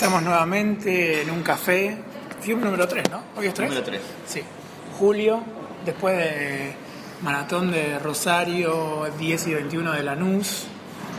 Estamos 0.00 0.22
nuevamente 0.22 1.20
en 1.22 1.30
un 1.30 1.42
café. 1.42 1.94
Film 2.40 2.62
número 2.64 2.88
3, 2.88 3.10
¿no? 3.10 3.22
¿Hoy 3.36 3.48
es 3.48 3.52
3? 3.54 3.68
Número 3.68 3.84
3. 3.84 4.00
Sí. 4.26 4.40
Julio, 4.98 5.42
después 5.84 6.16
de 6.16 6.72
maratón 7.20 7.70
de 7.70 7.98
Rosario, 7.98 9.10
10 9.18 9.46
y 9.48 9.54
21 9.54 9.92
de 9.92 10.02
Lanús. 10.02 10.64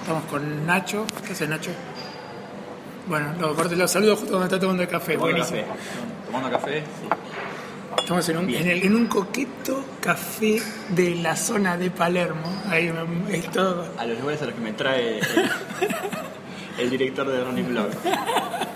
Estamos 0.01 0.23
con 0.25 0.65
Nacho. 0.65 1.05
¿Qué 1.27 1.33
hace 1.33 1.47
Nacho? 1.47 1.69
Bueno, 3.05 3.35
lo, 3.39 3.53
lo 3.53 3.87
saludo 3.87 4.15
justo 4.15 4.29
cuando 4.31 4.45
está 4.45 4.59
tomando 4.59 4.81
el 4.81 4.89
café. 4.89 5.13
Tomando 5.13 5.37
Buenísimo. 5.37 5.61
café. 5.61 6.25
Tomando 6.25 6.49
café, 6.49 6.79
sí. 6.79 7.07
Estamos 7.99 8.29
en 8.29 8.37
un, 8.39 8.49
en, 8.49 8.67
el- 8.67 8.83
en 8.83 8.95
un 8.95 9.05
coqueto 9.05 9.85
café 10.01 10.59
de 10.89 11.15
la 11.15 11.35
zona 11.35 11.77
de 11.77 11.91
Palermo. 11.91 12.63
Ahí 12.67 12.91
es 13.29 13.51
todo. 13.51 13.85
A 13.99 14.05
los 14.05 14.17
lugares 14.19 14.41
a 14.41 14.45
los 14.45 14.55
que 14.55 14.61
me 14.61 14.73
trae 14.73 15.19
el, 15.19 15.25
el 16.79 16.89
director 16.89 17.27
de 17.29 17.43
Ronnie 17.43 17.63
Blog. 17.63 17.89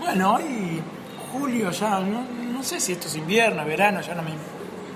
Bueno, 0.00 0.34
hoy 0.34 0.80
julio 1.32 1.70
ya, 1.70 2.00
no, 2.00 2.24
no 2.52 2.62
sé 2.62 2.80
si 2.80 2.92
esto 2.92 3.06
es 3.08 3.16
invierno, 3.16 3.64
verano, 3.64 4.00
ya 4.00 4.14
no 4.14 4.22
me 4.22 4.30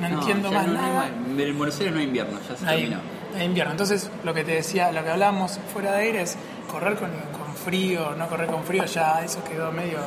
no 0.00 0.18
entiendo 0.20 0.50
más 0.50 0.66
no- 0.66 0.72
no 0.74 0.78
hay 0.80 0.84
nada. 0.86 0.94
más- 1.00 1.38
En 1.40 1.56
Buenos 1.58 1.78
Aires 1.78 1.92
no 1.94 2.00
hay 2.00 2.06
invierno, 2.06 2.38
ya 2.48 2.56
se 2.56 2.66
Hay, 2.66 2.80
terminó. 2.80 3.00
hay 3.36 3.44
invierno. 3.44 3.72
Entonces, 3.72 4.10
lo 4.24 4.34
que 4.34 4.42
te 4.44 4.52
decía, 4.52 4.90
lo 4.92 5.04
que 5.04 5.10
hablábamos 5.10 5.58
fuera 5.72 5.92
de 5.92 5.98
aire 6.02 6.22
es 6.22 6.36
correr 6.70 6.96
con, 6.96 7.10
con 7.10 7.54
frío, 7.54 8.14
no 8.16 8.26
correr 8.28 8.48
con 8.48 8.64
frío, 8.64 8.84
ya 8.86 9.22
eso 9.24 9.42
quedó 9.44 9.70
medio, 9.70 9.98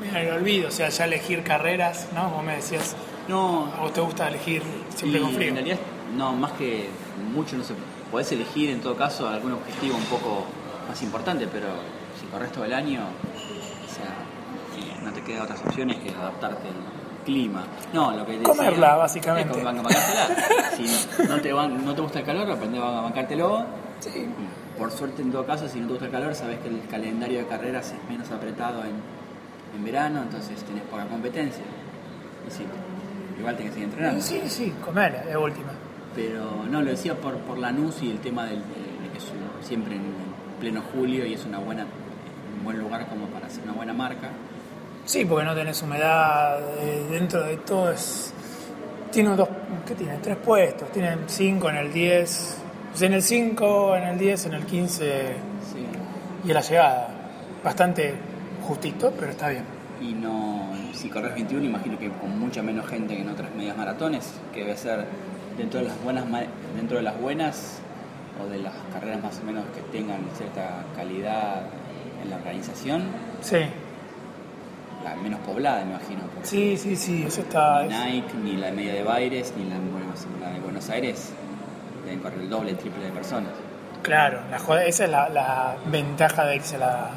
medio 0.00 0.18
en 0.18 0.26
el 0.28 0.32
olvido. 0.34 0.68
O 0.68 0.70
sea, 0.70 0.88
ya 0.90 1.04
elegir 1.06 1.42
carreras, 1.42 2.08
¿no? 2.14 2.30
Como 2.30 2.42
me 2.42 2.56
decías, 2.56 2.94
No, 3.26 3.72
¿a 3.74 3.80
vos 3.80 3.92
te 3.94 4.02
gusta 4.02 4.28
elegir 4.28 4.62
siempre 4.94 5.18
con 5.18 5.32
frío? 5.32 5.48
En 5.48 5.54
realidad, 5.54 5.78
no, 6.14 6.34
más 6.34 6.52
que 6.52 6.90
mucho, 7.32 7.56
no 7.56 7.64
sé, 7.64 7.72
podés 8.10 8.30
elegir 8.32 8.68
en 8.68 8.82
todo 8.82 8.94
caso 8.96 9.26
algún 9.26 9.52
objetivo 9.52 9.96
un 9.96 10.04
poco 10.04 10.44
más 10.86 11.00
importante, 11.02 11.46
pero 11.50 11.68
si 12.20 12.26
corres 12.26 12.52
todo 12.52 12.66
el 12.66 12.74
año, 12.74 13.00
no 15.04 15.12
te 15.12 15.22
quedan 15.22 15.42
otras 15.42 15.60
opciones 15.64 15.96
que 15.98 16.10
adaptarte 16.10 16.68
al 16.68 17.24
clima. 17.24 17.64
No, 17.92 18.10
lo 18.12 18.24
que 18.26 18.32
te 18.32 18.38
decía- 18.38 18.54
Comerla, 18.54 18.96
básicamente. 18.96 19.50
Es 19.50 19.56
como 19.58 19.64
ban- 19.70 19.82
bancártela. 19.82 20.70
si 20.76 21.28
no 21.28 21.40
te, 21.40 21.52
ban- 21.52 21.84
no 21.84 21.94
te 21.94 22.00
gusta 22.02 22.18
el 22.20 22.24
calor, 22.24 22.50
aprende 22.50 22.78
a 22.78 22.82
bancártelo. 23.00 23.64
Sí. 24.00 24.10
Y 24.18 24.78
Por 24.78 24.90
suerte, 24.90 25.22
en 25.22 25.30
todo 25.32 25.46
caso, 25.46 25.68
si 25.68 25.78
no 25.80 25.86
te 25.86 25.92
gusta 25.92 26.06
el 26.06 26.12
calor, 26.12 26.34
sabes 26.34 26.58
que 26.60 26.68
el 26.68 26.82
calendario 26.88 27.38
de 27.38 27.46
carreras 27.46 27.92
es 27.92 28.10
menos 28.10 28.30
apretado 28.30 28.82
en, 28.82 28.92
en 29.76 29.84
verano, 29.84 30.22
entonces 30.22 30.62
tenés 30.64 30.82
poca 30.84 31.06
competencia. 31.06 31.62
Y 32.46 32.50
sí, 32.50 32.64
igual 33.38 33.56
tenés 33.56 33.70
que 33.70 33.74
seguir 33.74 33.88
entrenando. 33.90 34.20
Sí, 34.22 34.40
sí, 34.48 34.72
comer, 34.84 35.24
de 35.24 35.36
última. 35.36 35.70
Pero 36.14 36.64
no, 36.70 36.82
lo 36.82 36.90
decía 36.90 37.14
por, 37.14 37.38
por 37.38 37.58
Lanús 37.58 38.02
y 38.02 38.10
el 38.10 38.18
tema 38.18 38.44
del, 38.44 38.58
de, 38.60 39.02
de 39.04 39.10
que 39.12 39.18
es 39.18 39.24
siempre 39.66 39.94
en, 39.96 40.02
en 40.02 40.60
pleno 40.60 40.82
julio 40.92 41.24
y 41.26 41.34
es 41.34 41.44
una 41.44 41.58
buena, 41.58 41.86
un 42.58 42.64
buen 42.64 42.78
lugar 42.78 43.06
como 43.06 43.26
para 43.28 43.46
hacer 43.46 43.64
una 43.64 43.72
buena 43.72 43.92
marca. 43.94 44.28
Sí, 45.04 45.24
porque 45.24 45.44
no 45.44 45.54
tenés 45.54 45.82
humedad, 45.82 46.58
eh, 46.80 47.06
dentro 47.10 47.42
de 47.42 47.56
todo 47.58 47.90
es... 47.92 48.32
Tiene 49.12 49.36
dos, 49.36 49.48
¿qué 49.86 49.94
tiene? 49.94 50.16
Tres 50.22 50.36
puestos, 50.38 50.90
tienen 50.90 51.20
cinco 51.26 51.70
en 51.70 51.76
el 51.76 51.92
10, 51.92 52.58
o 52.92 52.96
sea, 52.96 53.06
en 53.08 53.14
el 53.14 53.22
5, 53.22 53.96
en 53.96 54.02
el 54.04 54.18
10, 54.18 54.46
en 54.46 54.54
el 54.54 54.64
15 54.66 55.04
Sí. 55.72 55.86
y 56.44 56.48
en 56.48 56.54
la 56.54 56.60
llegada. 56.60 57.08
Bastante 57.62 58.14
justito, 58.66 59.12
pero 59.18 59.30
está 59.30 59.48
bien. 59.50 59.64
Y 60.00 60.12
no, 60.14 60.68
si 60.94 61.08
corres 61.10 61.32
21, 61.34 61.64
imagino 61.64 61.98
que 61.98 62.10
con 62.10 62.38
mucha 62.38 62.62
menos 62.62 62.86
gente 62.86 63.14
que 63.14 63.22
en 63.22 63.28
otras 63.28 63.54
medias 63.54 63.76
maratones, 63.76 64.32
que 64.52 64.60
debe 64.60 64.76
ser 64.76 65.04
dentro 65.56 65.80
de 65.80 65.86
las 65.86 66.02
buenas, 66.02 66.24
dentro 66.74 66.96
de 66.96 67.02
las 67.04 67.20
buenas 67.20 67.78
o 68.42 68.50
de 68.50 68.58
las 68.58 68.72
carreras 68.92 69.22
más 69.22 69.38
o 69.40 69.44
menos 69.44 69.64
que 69.74 69.80
tengan 69.96 70.18
cierta 70.36 70.84
calidad 70.96 71.62
en 72.22 72.30
la 72.30 72.36
organización, 72.36 73.02
Sí, 73.42 73.58
la 75.04 75.14
menos 75.16 75.38
poblada, 75.40 75.84
me 75.84 75.90
imagino. 75.92 76.22
sí, 76.42 76.76
sí, 76.76 76.96
sí, 76.96 77.24
eso 77.26 77.42
está... 77.42 77.82
Ni 77.84 77.88
Nike, 77.94 78.34
ni 78.42 78.56
la 78.56 78.70
media 78.72 78.94
de 78.94 79.02
Baires, 79.02 79.52
ni 79.56 79.64
la, 79.68 79.76
Buenos- 79.76 80.26
la 80.40 80.50
de 80.50 80.60
Buenos 80.60 80.88
Aires 80.90 81.32
deben 82.04 82.18
correr 82.20 82.40
el 82.40 82.50
doble, 82.50 82.70
el 82.70 82.76
triple 82.78 83.04
de 83.04 83.10
personas. 83.12 83.50
Claro, 84.02 84.40
la 84.50 84.56
esa 84.86 85.04
es 85.04 85.10
la, 85.10 85.28
la 85.28 85.76
ventaja 85.86 86.44
de 86.44 86.56
irse 86.56 86.76
a 86.76 86.78
la, 86.78 87.10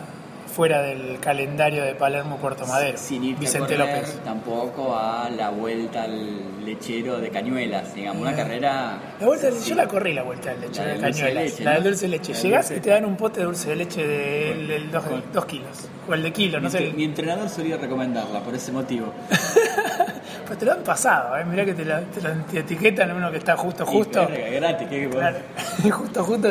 fuera 0.48 0.82
del 0.82 1.20
calendario 1.20 1.84
de 1.84 1.96
Palermo 1.96 2.38
Puerto 2.38 2.66
Madero. 2.66 2.98
Sin 2.98 3.24
irte 3.24 3.42
Vicente 3.42 3.76
a 3.76 3.78
correr 3.78 3.98
López. 3.98 4.20
tampoco 4.24 4.98
a 4.98 5.30
la 5.30 5.50
vuelta 5.50 6.04
al 6.04 6.66
lechero 6.66 7.20
de 7.20 7.30
Cañuelas, 7.30 7.94
digamos, 7.94 8.22
una 8.22 8.36
carrera... 8.36 9.00
La 9.20 9.28
vuelta 9.28 9.52
sí. 9.52 9.70
yo 9.70 9.76
la 9.76 9.88
corrí 9.88 10.14
la 10.14 10.24
vuelta 10.24 10.52
del 10.52 10.62
leche 10.62 10.82
La 10.82 10.88
de 10.88 10.94
de 10.94 11.02
cañuelas, 11.02 11.44
leche, 11.44 11.64
la 11.64 11.74
del 11.74 11.84
dulce 11.84 12.02
de 12.02 12.08
leche. 12.10 12.34
La 12.34 12.40
Llegás 12.40 12.72
y 12.72 12.80
te 12.80 12.90
dan 12.90 13.06
un 13.06 13.16
pote 13.16 13.40
de 13.40 13.46
dulce 13.46 13.70
de 13.70 13.76
leche 13.76 14.06
del 14.08 14.92
dos, 14.92 15.46
kilos, 15.46 15.88
o 16.08 16.14
el 16.14 16.24
de 16.24 16.34
kilo, 16.34 16.60
no 16.60 16.70
sé. 16.70 16.92
mi 16.96 17.04
entrenador 17.04 17.50
solía 17.50 17.78
recomendarla 17.78 18.42
por 18.42 18.54
ese 18.56 18.72
motivo. 18.72 19.14
Pero 20.48 20.58
te 20.60 20.66
lo 20.66 20.72
han 20.74 20.84
pasado, 20.84 21.38
¿eh? 21.38 21.44
mirá 21.46 21.66
que 21.66 21.74
te, 21.74 21.84
la- 21.84 22.02
te, 22.02 22.22
lo- 22.22 22.32
te 22.46 22.60
etiquetan 22.60 23.12
uno 23.12 23.30
que 23.32 23.38
está 23.38 23.58
justo, 23.58 23.86
justo. 23.86 24.28
Gratis, 24.52 24.88
¿qué? 24.90 25.10
Claro, 25.10 25.38
justo, 25.92 26.24
justo, 26.24 26.48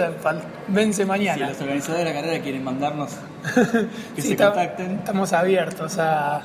vence 0.68 1.02
Si 1.02 1.08
mañana. 1.08 1.48
los 1.48 1.60
organizadores 1.60 2.04
de 2.06 2.12
la 2.14 2.20
carrera 2.20 2.42
quieren 2.42 2.62
mandarnos 2.64 3.16
que 4.14 4.20
Sí, 4.22 4.28
se 4.28 4.36
contacten. 4.36 4.92
Estamos 4.98 5.32
abiertos 5.32 5.98
a, 5.98 6.36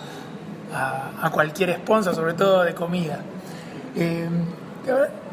a, 0.73 1.11
a 1.21 1.29
cualquier 1.31 1.75
sponsor, 1.75 2.15
sobre 2.15 2.33
todo 2.35 2.63
de 2.63 2.73
comida. 2.73 3.19
Eh, 3.97 4.29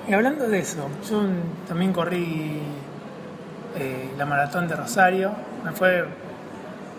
y 0.08 0.12
hablando 0.12 0.48
de 0.48 0.58
eso, 0.58 0.88
yo 1.08 1.22
también 1.68 1.92
corrí 1.92 2.60
eh, 3.76 4.10
la 4.18 4.26
maratón 4.26 4.66
de 4.66 4.74
Rosario, 4.74 5.30
me 5.64 5.70
fue 5.72 6.04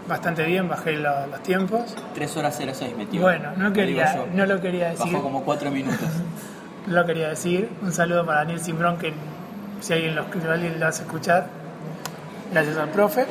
bastante 0.08 0.44
bien, 0.46 0.68
bajé 0.68 0.94
lo- 0.94 1.28
los 1.28 1.42
tiempos. 1.44 1.96
3 2.16 2.38
horas 2.38 2.56
06 2.58 2.96
metió. 2.98 3.22
Bueno, 3.22 3.52
no 3.58 3.72
quería, 3.74 4.16
yo. 4.16 4.26
no 4.34 4.46
lo 4.46 4.60
quería 4.62 4.90
decir, 4.90 5.06
Bajó 5.12 5.24
como 5.24 5.44
4 5.44 5.70
minutos. 5.72 6.00
no 6.88 6.94
lo 6.96 7.06
quería 7.06 7.30
decir. 7.30 7.70
Un 7.82 7.92
saludo 7.92 8.26
para 8.26 8.40
Daniel 8.40 8.60
Simbrón, 8.62 8.98
que 8.98 9.14
si 9.82 9.94
alguien 9.94 10.16
lo, 10.16 10.26
alguien 10.52 10.80
lo 10.80 10.88
hace 10.88 11.04
escuchar, 11.04 11.48
gracias 12.52 12.78
al 12.78 12.90
profe, 12.90 13.26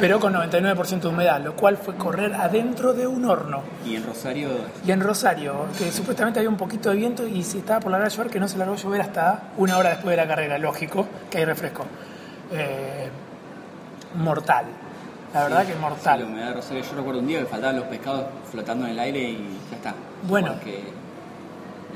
pero 0.00 0.18
con 0.18 0.32
99% 0.34 1.00
de 1.00 1.08
humedad, 1.08 1.40
lo 1.42 1.54
cual 1.54 1.76
fue 1.76 1.94
correr 1.96 2.34
adentro 2.34 2.92
de 2.94 3.06
un 3.06 3.24
horno. 3.26 3.62
Y 3.84 3.96
en 3.96 4.04
Rosario, 4.06 4.48
Y 4.86 4.90
en 4.92 5.00
Rosario, 5.00 5.66
que 5.78 5.90
supuestamente 5.92 6.38
había 6.40 6.50
un 6.50 6.56
poquito 6.56 6.90
de 6.90 6.96
viento 6.96 7.26
y 7.26 7.42
se 7.42 7.58
estaba 7.58 7.80
por 7.80 7.92
largar 7.92 8.10
a 8.10 8.14
llover, 8.14 8.30
que 8.30 8.40
no 8.40 8.48
se 8.48 8.56
largó 8.58 8.74
a 8.74 8.76
llover 8.76 9.00
hasta 9.02 9.42
una 9.58 9.76
hora 9.78 9.90
después 9.90 10.10
de 10.10 10.16
la 10.16 10.26
carrera, 10.28 10.58
lógico, 10.58 11.06
que 11.30 11.38
hay 11.38 11.44
refresco. 11.44 11.84
Eh, 12.52 13.08
mortal. 14.16 14.64
La 15.36 15.42
verdad 15.42 15.60
Sí, 15.60 15.66
que 15.66 15.72
sí, 15.74 15.78
mortal. 15.80 16.20
la 16.20 16.26
humedad 16.26 16.46
de 16.48 16.54
Rosario, 16.54 16.82
yo 16.82 16.96
recuerdo 16.96 17.20
un 17.20 17.26
día 17.26 17.38
que 17.40 17.44
faltaban 17.44 17.76
los 17.76 17.84
pescados 17.88 18.24
flotando 18.50 18.86
en 18.86 18.92
el 18.92 18.98
aire 18.98 19.20
y 19.20 19.58
ya 19.70 19.76
está. 19.76 19.94
Bueno. 20.22 20.52
Porque 20.54 20.82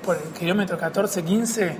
por 0.05 0.17
el 0.17 0.23
kilómetro 0.39 0.79
14-15 0.79 1.75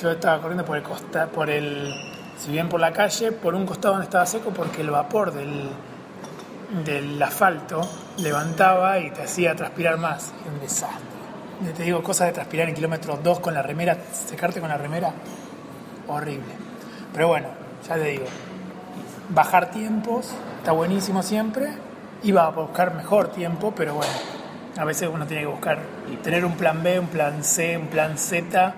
yo 0.00 0.10
estaba 0.12 0.40
corriendo 0.40 0.64
por 0.64 0.76
el 0.76 0.84
costa, 0.84 1.26
por 1.26 1.50
el, 1.50 1.92
si 2.38 2.52
bien 2.52 2.68
por 2.68 2.78
la 2.78 2.92
calle, 2.92 3.32
por 3.32 3.56
un 3.56 3.66
costado 3.66 3.94
donde 3.94 4.04
estaba 4.04 4.24
seco 4.24 4.50
porque 4.50 4.82
el 4.82 4.90
vapor 4.90 5.32
del, 5.32 5.68
del 6.84 7.20
asfalto 7.20 7.80
levantaba 8.18 9.00
y 9.00 9.10
te 9.10 9.24
hacía 9.24 9.56
transpirar 9.56 9.98
más. 9.98 10.32
Un 10.48 10.60
desastre. 10.60 11.10
Te 11.76 11.82
digo, 11.82 12.04
cosas 12.04 12.28
de 12.28 12.34
transpirar 12.34 12.68
en 12.68 12.74
kilómetro 12.76 13.18
2 13.20 13.40
con 13.40 13.52
la 13.52 13.62
remera, 13.62 13.98
secarte 14.12 14.60
con 14.60 14.68
la 14.68 14.78
remera, 14.78 15.12
horrible. 16.06 16.54
Pero 17.12 17.26
bueno, 17.26 17.48
ya 17.88 17.96
te 17.96 18.04
digo, 18.04 18.26
bajar 19.30 19.72
tiempos 19.72 20.32
está 20.60 20.72
buenísimo 20.72 21.22
siempre. 21.22 21.70
Iba 22.22 22.44
a 22.44 22.50
buscar 22.50 22.94
mejor 22.94 23.28
tiempo, 23.28 23.72
pero 23.74 23.94
bueno, 23.94 24.12
a 24.76 24.84
veces 24.84 25.08
uno 25.12 25.26
tiene 25.26 25.42
que 25.44 25.48
buscar 25.48 25.78
y 26.12 26.16
tener 26.16 26.44
un 26.44 26.52
plan 26.52 26.82
B, 26.82 27.00
un 27.00 27.06
plan 27.06 27.42
C, 27.42 27.78
un 27.78 27.86
plan 27.88 28.18
Z, 28.18 28.74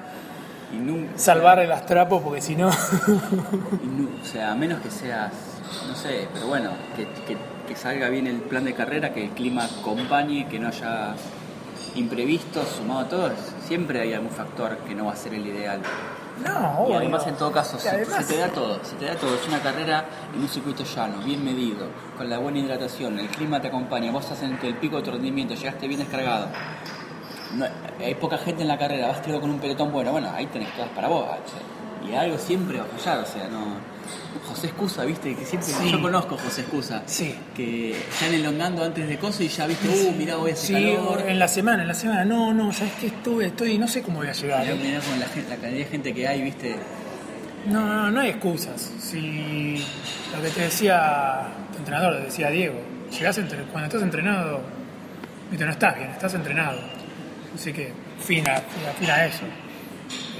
y 0.72 0.76
nunca, 0.76 1.18
salvar 1.18 1.58
el 1.58 1.72
astrapo 1.72 2.22
porque 2.22 2.40
si 2.40 2.54
no. 2.54 2.68
o 2.68 4.24
sea, 4.24 4.52
a 4.52 4.54
menos 4.54 4.80
que 4.80 4.90
seas, 4.90 5.32
no 5.88 5.94
sé, 5.96 6.28
pero 6.32 6.46
bueno, 6.46 6.70
que, 6.96 7.04
que- 7.26 7.36
que 7.66 7.76
salga 7.76 8.08
bien 8.08 8.26
el 8.26 8.38
plan 8.38 8.64
de 8.64 8.74
carrera, 8.74 9.12
que 9.14 9.24
el 9.24 9.30
clima 9.30 9.64
acompañe, 9.64 10.48
que 10.48 10.58
no 10.58 10.68
haya 10.68 11.14
imprevistos, 11.94 12.66
sumado 12.68 13.00
a 13.00 13.08
todo, 13.08 13.30
siempre 13.66 14.00
hay 14.00 14.14
algún 14.14 14.30
factor 14.30 14.78
que 14.78 14.94
no 14.96 15.06
va 15.06 15.12
a 15.12 15.16
ser 15.16 15.34
el 15.34 15.46
ideal. 15.46 15.80
No, 16.42 16.86
Y 16.88 16.92
además, 16.94 17.26
en 17.26 17.34
todo 17.36 17.52
caso, 17.52 17.78
se, 17.78 17.88
además- 17.90 18.24
se 18.26 18.34
te 18.34 18.40
da 18.40 18.48
todo, 18.48 18.78
se 18.82 18.96
te 18.96 19.04
da 19.06 19.14
todo. 19.16 19.34
Es 19.34 19.46
una 19.48 19.60
carrera 19.60 20.04
en 20.34 20.40
un 20.40 20.48
circuito 20.48 20.84
llano, 20.84 21.18
bien 21.24 21.44
medido, 21.44 21.86
con 22.16 22.28
la 22.30 22.38
buena 22.38 22.58
hidratación, 22.58 23.18
el 23.18 23.28
clima 23.28 23.60
te 23.60 23.68
acompaña, 23.68 24.10
vos 24.10 24.24
estás 24.24 24.42
en 24.42 24.58
el 24.62 24.74
pico 24.76 24.96
de 24.96 25.02
tu 25.02 25.10
rendimiento, 25.10 25.54
llegaste 25.54 25.86
bien 25.86 26.00
descargado. 26.00 26.48
No, 27.54 27.66
hay 28.00 28.14
poca 28.14 28.38
gente 28.38 28.62
en 28.62 28.68
la 28.68 28.78
carrera, 28.78 29.08
vas 29.08 29.20
tirado 29.20 29.40
con 29.42 29.50
un 29.50 29.58
pelotón 29.58 29.92
bueno, 29.92 30.10
bueno, 30.12 30.30
ahí 30.34 30.46
tenés 30.46 30.72
todas 30.74 30.90
para 30.90 31.08
vos. 31.08 31.26
y 32.08 32.14
algo 32.14 32.38
siempre 32.38 32.78
va 32.78 32.84
a 32.84 32.98
fallar, 32.98 33.18
o 33.18 33.26
sea, 33.26 33.48
no. 33.48 33.91
José 34.48 34.66
Escusa, 34.68 35.04
viste, 35.04 35.34
que 35.34 35.44
siempre. 35.44 35.70
Sí. 35.72 35.90
Yo 35.90 36.00
conozco 36.02 36.34
a 36.34 36.38
José 36.38 36.62
Escusa. 36.62 37.02
Sí. 37.06 37.34
Que 37.54 37.92
están 37.92 38.34
elongando 38.34 38.84
antes 38.84 39.08
de 39.08 39.18
coso 39.18 39.42
y 39.42 39.48
ya 39.48 39.66
viste, 39.66 39.88
uh, 39.88 40.12
mirá, 40.12 40.34
a 40.34 40.38
hacer 40.42 40.56
Sí, 40.56 40.72
calor. 40.72 41.22
en 41.26 41.38
la 41.38 41.48
semana, 41.48 41.82
en 41.82 41.88
la 41.88 41.94
semana, 41.94 42.24
no, 42.24 42.52
no, 42.52 42.70
ya 42.70 42.84
es 42.86 42.92
que 42.94 43.06
estuve, 43.08 43.46
estoy, 43.46 43.78
no 43.78 43.86
sé 43.88 44.02
cómo 44.02 44.18
voy 44.18 44.28
a 44.28 44.32
llegar. 44.32 44.62
Mirá, 44.64 44.98
¿eh? 44.98 45.00
con 45.08 45.20
la, 45.20 45.26
cantidad 45.26 45.70
de 45.70 45.84
gente 45.84 46.12
que 46.14 46.26
hay, 46.28 46.42
viste. 46.42 46.76
No, 47.66 47.80
no, 47.86 48.10
no 48.10 48.20
hay 48.20 48.30
excusas. 48.30 48.90
Si 49.00 49.84
lo 50.34 50.42
que 50.42 50.48
te 50.50 50.60
decía 50.62 51.42
tu 51.72 51.78
entrenador, 51.78 52.16
te 52.18 52.24
decía 52.24 52.50
Diego, 52.50 52.80
llegás 53.10 53.38
entre- 53.38 53.62
cuando 53.64 53.86
estás 53.86 54.02
entrenado, 54.02 54.60
viste, 55.50 55.64
no 55.64 55.70
estás 55.70 55.96
bien, 55.96 56.10
estás 56.10 56.34
entrenado. 56.34 56.78
Así 57.54 57.72
que 57.72 57.92
fin 58.24 58.48
a, 58.48 58.56
fin 58.56 58.88
a- 58.88 58.92
fin 58.98 59.10
a 59.10 59.24
eso. 59.26 59.44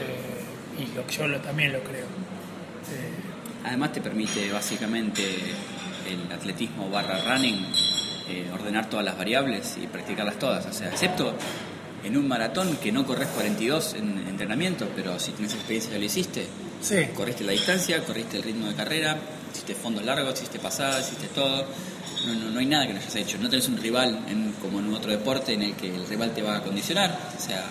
Eh, 0.00 0.82
y 0.82 0.96
lo, 0.96 1.06
yo 1.06 1.28
lo- 1.28 1.38
también 1.40 1.72
lo 1.72 1.80
creo. 1.84 2.06
Eh, 2.06 3.12
Además 3.64 3.92
te 3.92 4.00
permite 4.00 4.50
básicamente 4.52 5.22
el 6.08 6.32
atletismo 6.32 6.90
barra 6.90 7.20
running 7.22 7.64
eh, 8.28 8.50
ordenar 8.52 8.88
todas 8.90 9.04
las 9.04 9.16
variables 9.16 9.76
y 9.82 9.86
practicarlas 9.86 10.38
todas. 10.38 10.66
O 10.66 10.72
sea, 10.72 10.88
excepto 10.88 11.34
en 12.04 12.16
un 12.16 12.26
maratón 12.26 12.76
que 12.78 12.90
no 12.90 13.06
corres 13.06 13.28
42 13.28 13.94
en 13.94 14.18
entrenamiento, 14.28 14.88
pero 14.96 15.18
si 15.20 15.32
tienes 15.32 15.54
experiencia 15.54 15.92
ya 15.92 15.98
lo 15.98 16.04
hiciste. 16.04 16.46
sí, 16.80 16.96
Corriste 17.14 17.44
la 17.44 17.52
distancia, 17.52 18.02
corriste 18.04 18.38
el 18.38 18.42
ritmo 18.42 18.66
de 18.66 18.74
carrera, 18.74 19.16
hiciste 19.52 19.74
fondos 19.74 20.04
largos, 20.04 20.34
hiciste 20.34 20.58
pasadas, 20.58 21.06
hiciste 21.06 21.28
todo. 21.28 21.64
No, 22.26 22.34
no, 22.34 22.50
no 22.50 22.58
hay 22.60 22.66
nada 22.66 22.86
que 22.86 22.92
no 22.94 23.00
hayas 23.00 23.14
hecho. 23.16 23.38
No 23.38 23.48
tenés 23.48 23.68
un 23.68 23.76
rival 23.78 24.24
en- 24.28 24.52
como 24.60 24.80
en 24.80 24.92
otro 24.94 25.10
deporte 25.12 25.52
en 25.54 25.62
el 25.62 25.74
que 25.74 25.94
el 25.94 26.06
rival 26.08 26.32
te 26.32 26.42
va 26.42 26.56
a 26.56 26.62
condicionar. 26.62 27.16
O 27.36 27.40
sea, 27.40 27.64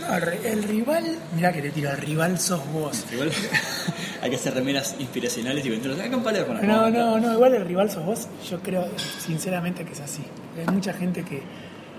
No, 0.00 0.14
el, 0.16 0.22
ri- 0.22 0.44
el 0.44 0.62
rival, 0.64 1.04
mirá 1.36 1.52
que 1.52 1.60
te 1.62 1.70
tiro, 1.70 1.90
el 1.90 1.98
rival 1.98 2.38
sos 2.38 2.60
vos. 2.72 3.04
igual 3.12 3.30
hay 4.22 4.30
que 4.30 4.36
hacer 4.36 4.54
remeras 4.54 4.96
inspiracionales 4.98 5.64
y 5.64 5.70
venderlos 5.70 6.00
acá 6.00 6.14
en 6.14 6.22
Palermo. 6.22 6.54
No, 6.62 6.90
no, 6.90 7.18
no, 7.20 7.32
igual 7.34 7.54
el 7.54 7.64
rival 7.66 7.90
sos 7.90 8.04
vos, 8.04 8.28
yo 8.48 8.58
creo 8.60 8.86
sinceramente 9.20 9.84
que 9.84 9.92
es 9.92 10.00
así. 10.00 10.22
Hay 10.58 10.72
mucha 10.74 10.92
gente 10.94 11.22
que 11.24 11.42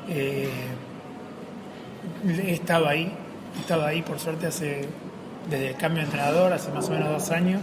eh, 0.09 0.49
he 2.45 2.53
estado 2.53 2.87
ahí, 2.87 3.11
he 3.57 3.59
estado 3.61 3.85
ahí 3.85 4.01
por 4.01 4.19
suerte 4.19 4.47
hace, 4.47 4.85
desde 5.49 5.69
el 5.69 5.75
cambio 5.75 5.99
de 6.01 6.05
entrenador, 6.05 6.51
hace 6.53 6.71
más 6.71 6.87
o 6.89 6.91
menos 6.91 7.09
dos 7.09 7.29
años, 7.31 7.61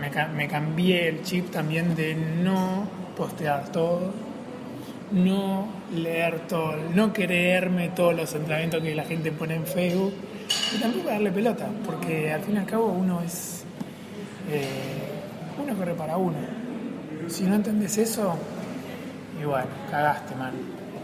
me, 0.00 0.10
me 0.34 0.48
cambié 0.48 1.08
el 1.08 1.22
chip 1.22 1.50
también 1.50 1.94
de 1.96 2.14
no 2.14 2.88
postear 3.16 3.70
todo, 3.72 4.12
no 5.12 5.68
leer 5.92 6.40
todo, 6.48 6.76
no 6.94 7.12
creerme 7.12 7.90
todos 7.90 8.14
los 8.14 8.34
entrenamientos 8.34 8.82
que 8.82 8.94
la 8.94 9.04
gente 9.04 9.32
pone 9.32 9.54
en 9.54 9.66
Facebook 9.66 10.14
y 10.74 10.80
tampoco 10.80 11.08
darle 11.08 11.30
pelota, 11.30 11.66
porque 11.84 12.32
al 12.32 12.42
fin 12.42 12.56
y 12.56 12.58
al 12.58 12.66
cabo 12.66 12.86
uno 12.86 13.20
es 13.22 13.64
eh, 14.50 15.04
uno 15.62 15.76
corre 15.76 15.94
para 15.94 16.16
uno. 16.16 16.36
Si 17.28 17.44
no 17.44 17.54
entendés 17.54 17.96
eso, 17.98 18.36
y 19.40 19.44
bueno, 19.44 19.66
cagaste, 19.90 20.34
man. 20.34 20.52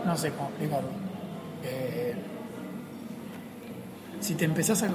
No 0.05 0.17
sé 0.17 0.31
cómo 0.33 0.49
explicarlo. 0.49 0.89
Eh, 1.65 2.15
si 4.21 4.35
te 4.35 4.45
empezás 4.45 4.83
a, 4.83 4.89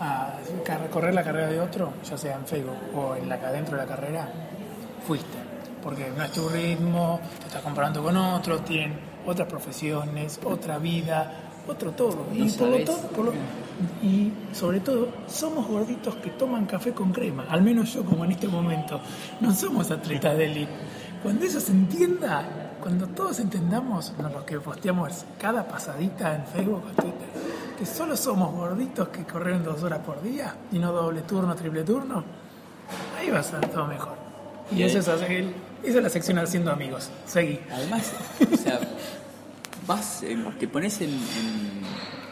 a 0.00 0.88
correr 0.90 1.14
la 1.14 1.22
carrera 1.22 1.48
de 1.48 1.60
otro, 1.60 1.92
ya 2.08 2.16
sea 2.16 2.36
en 2.36 2.46
Facebook 2.46 2.76
o 2.94 3.16
en 3.16 3.28
la, 3.28 3.36
dentro 3.52 3.76
de 3.76 3.82
la 3.82 3.88
carrera, 3.88 4.28
fuiste. 5.06 5.45
Porque 5.86 6.10
no 6.16 6.24
es 6.24 6.32
tu 6.32 6.48
ritmo, 6.48 7.20
te 7.38 7.46
estás 7.46 7.62
comparando 7.62 8.02
con 8.02 8.16
otros, 8.16 8.64
tienen 8.64 8.98
otras 9.24 9.46
profesiones, 9.48 10.40
otra 10.44 10.78
vida, 10.78 11.30
otro 11.68 11.92
todo. 11.92 12.26
No 12.32 12.44
y, 12.44 12.50
por 12.50 12.66
lo 12.68 12.72
sabés. 12.72 12.84
todo- 12.86 13.08
por 13.14 13.24
lo- 13.26 13.32
y 14.02 14.32
sobre 14.52 14.80
todo, 14.80 15.08
somos 15.28 15.64
gorditos 15.68 16.16
que 16.16 16.30
toman 16.30 16.66
café 16.66 16.90
con 16.92 17.12
crema. 17.12 17.44
Al 17.48 17.62
menos 17.62 17.94
yo, 17.94 18.04
como 18.04 18.24
en 18.24 18.32
este 18.32 18.48
momento, 18.48 19.00
no 19.40 19.54
somos 19.54 19.88
atletas 19.92 20.36
de 20.36 20.46
élite. 20.46 20.72
Cuando 21.22 21.44
eso 21.44 21.60
se 21.60 21.70
entienda, 21.70 22.44
cuando 22.82 23.06
todos 23.06 23.38
entendamos, 23.38 24.12
no, 24.20 24.28
los 24.28 24.42
que 24.42 24.58
posteamos 24.58 25.24
cada 25.40 25.68
pasadita 25.68 26.34
en 26.34 26.46
Facebook 26.46 26.82
o 26.84 27.00
Twitter, 27.00 27.28
que 27.78 27.86
solo 27.86 28.16
somos 28.16 28.52
gorditos 28.52 29.06
que 29.10 29.22
corren 29.24 29.62
dos 29.62 29.82
horas 29.84 30.00
por 30.00 30.20
día 30.20 30.52
y 30.72 30.80
no 30.80 30.90
doble 30.92 31.20
turno, 31.22 31.54
triple 31.54 31.84
turno, 31.84 32.24
ahí 33.18 33.30
va 33.30 33.38
a 33.38 33.42
ser 33.44 33.60
todo 33.68 33.86
mejor. 33.86 34.16
Y 34.72 34.80
Y 34.80 34.82
eso 34.82 34.98
es, 34.98 35.06
hacer- 35.08 35.54
esa 35.82 35.98
es 35.98 36.02
la 36.02 36.10
sección 36.10 36.38
haciendo 36.38 36.70
amigos. 36.70 37.10
Seguí. 37.26 37.60
Además, 37.70 38.12
o 38.52 38.56
sea, 38.56 38.80
vas, 39.86 40.22
eh, 40.22 40.36
te 40.58 40.68
pones 40.68 41.00
en, 41.00 41.18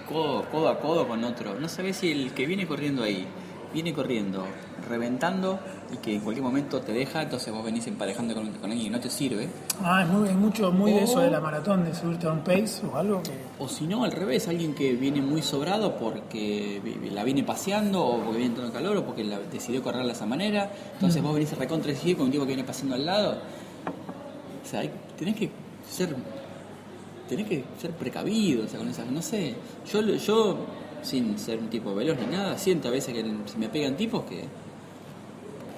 codo, 0.08 0.44
codo 0.50 0.68
a 0.68 0.80
codo 0.80 1.08
con 1.08 1.22
otro. 1.24 1.54
No 1.58 1.68
sabes 1.68 1.96
si 1.96 2.10
el 2.10 2.32
que 2.32 2.46
viene 2.46 2.66
corriendo 2.66 3.02
ahí, 3.02 3.26
viene 3.74 3.92
corriendo, 3.92 4.44
reventando 4.88 5.58
y 5.92 5.96
que 5.98 6.14
en 6.14 6.20
cualquier 6.20 6.44
momento 6.44 6.80
te 6.80 6.92
deja, 6.92 7.22
entonces 7.22 7.52
vos 7.52 7.62
venís 7.64 7.86
emparejando 7.86 8.32
con, 8.34 8.50
con 8.52 8.70
alguien 8.70 8.86
que 8.86 8.90
no 8.96 9.00
te 9.00 9.10
sirve. 9.10 9.48
Ah, 9.82 10.02
es 10.02 10.08
muy, 10.08 10.28
es 10.28 10.34
mucho, 10.36 10.72
muy 10.72 10.92
de 10.92 11.02
eso 11.02 11.20
de 11.20 11.30
la 11.30 11.40
maratón, 11.40 11.84
de 11.84 11.94
subirte 11.94 12.26
a 12.26 12.32
un 12.32 12.40
pace 12.40 12.86
o 12.90 12.96
algo 12.96 13.22
que... 13.22 13.32
O 13.58 13.68
si 13.68 13.86
no, 13.86 14.04
al 14.04 14.12
revés, 14.12 14.48
alguien 14.48 14.74
que 14.74 14.92
viene 14.94 15.20
muy 15.20 15.42
sobrado 15.42 15.96
porque 15.96 16.80
la 17.12 17.24
viene 17.24 17.42
paseando 17.44 18.02
o 18.04 18.16
porque 18.18 18.38
viene 18.38 18.46
entrando 18.46 18.72
calor 18.72 18.96
o 18.96 19.04
porque 19.04 19.24
la, 19.24 19.38
decidió 19.40 19.82
correrla 19.82 20.06
de 20.08 20.12
esa 20.14 20.26
manera. 20.26 20.70
Entonces 20.94 21.22
vos 21.22 21.34
venís 21.34 21.52
a 21.52 21.56
recontra 21.56 21.92
exigir 21.92 22.16
con 22.16 22.26
un 22.26 22.32
tipo 22.32 22.44
que 22.44 22.48
viene 22.48 22.64
paseando 22.64 22.94
al 22.94 23.04
lado. 23.04 23.38
O 24.64 24.66
sea, 24.68 24.80
hay- 24.80 24.90
tenés 25.18 25.36
que 25.36 25.50
ser 25.90 26.14
tenés 27.28 27.46
que 27.48 27.64
ser 27.80 27.90
precavido, 27.92 28.64
o 28.64 28.68
sea, 28.68 28.78
con 28.78 28.88
esas, 28.88 29.06
no 29.06 29.22
sé. 29.22 29.54
Yo, 29.90 30.02
yo 30.02 30.58
sin 31.04 31.38
ser 31.38 31.58
un 31.58 31.68
tipo 31.68 31.94
veloz 31.94 32.18
ni 32.18 32.26
nada, 32.34 32.56
siento 32.58 32.88
a 32.88 32.90
veces 32.90 33.14
que 33.14 33.22
se 33.46 33.58
me 33.58 33.68
pegan 33.68 33.96
tipos 33.96 34.24
que 34.24 34.44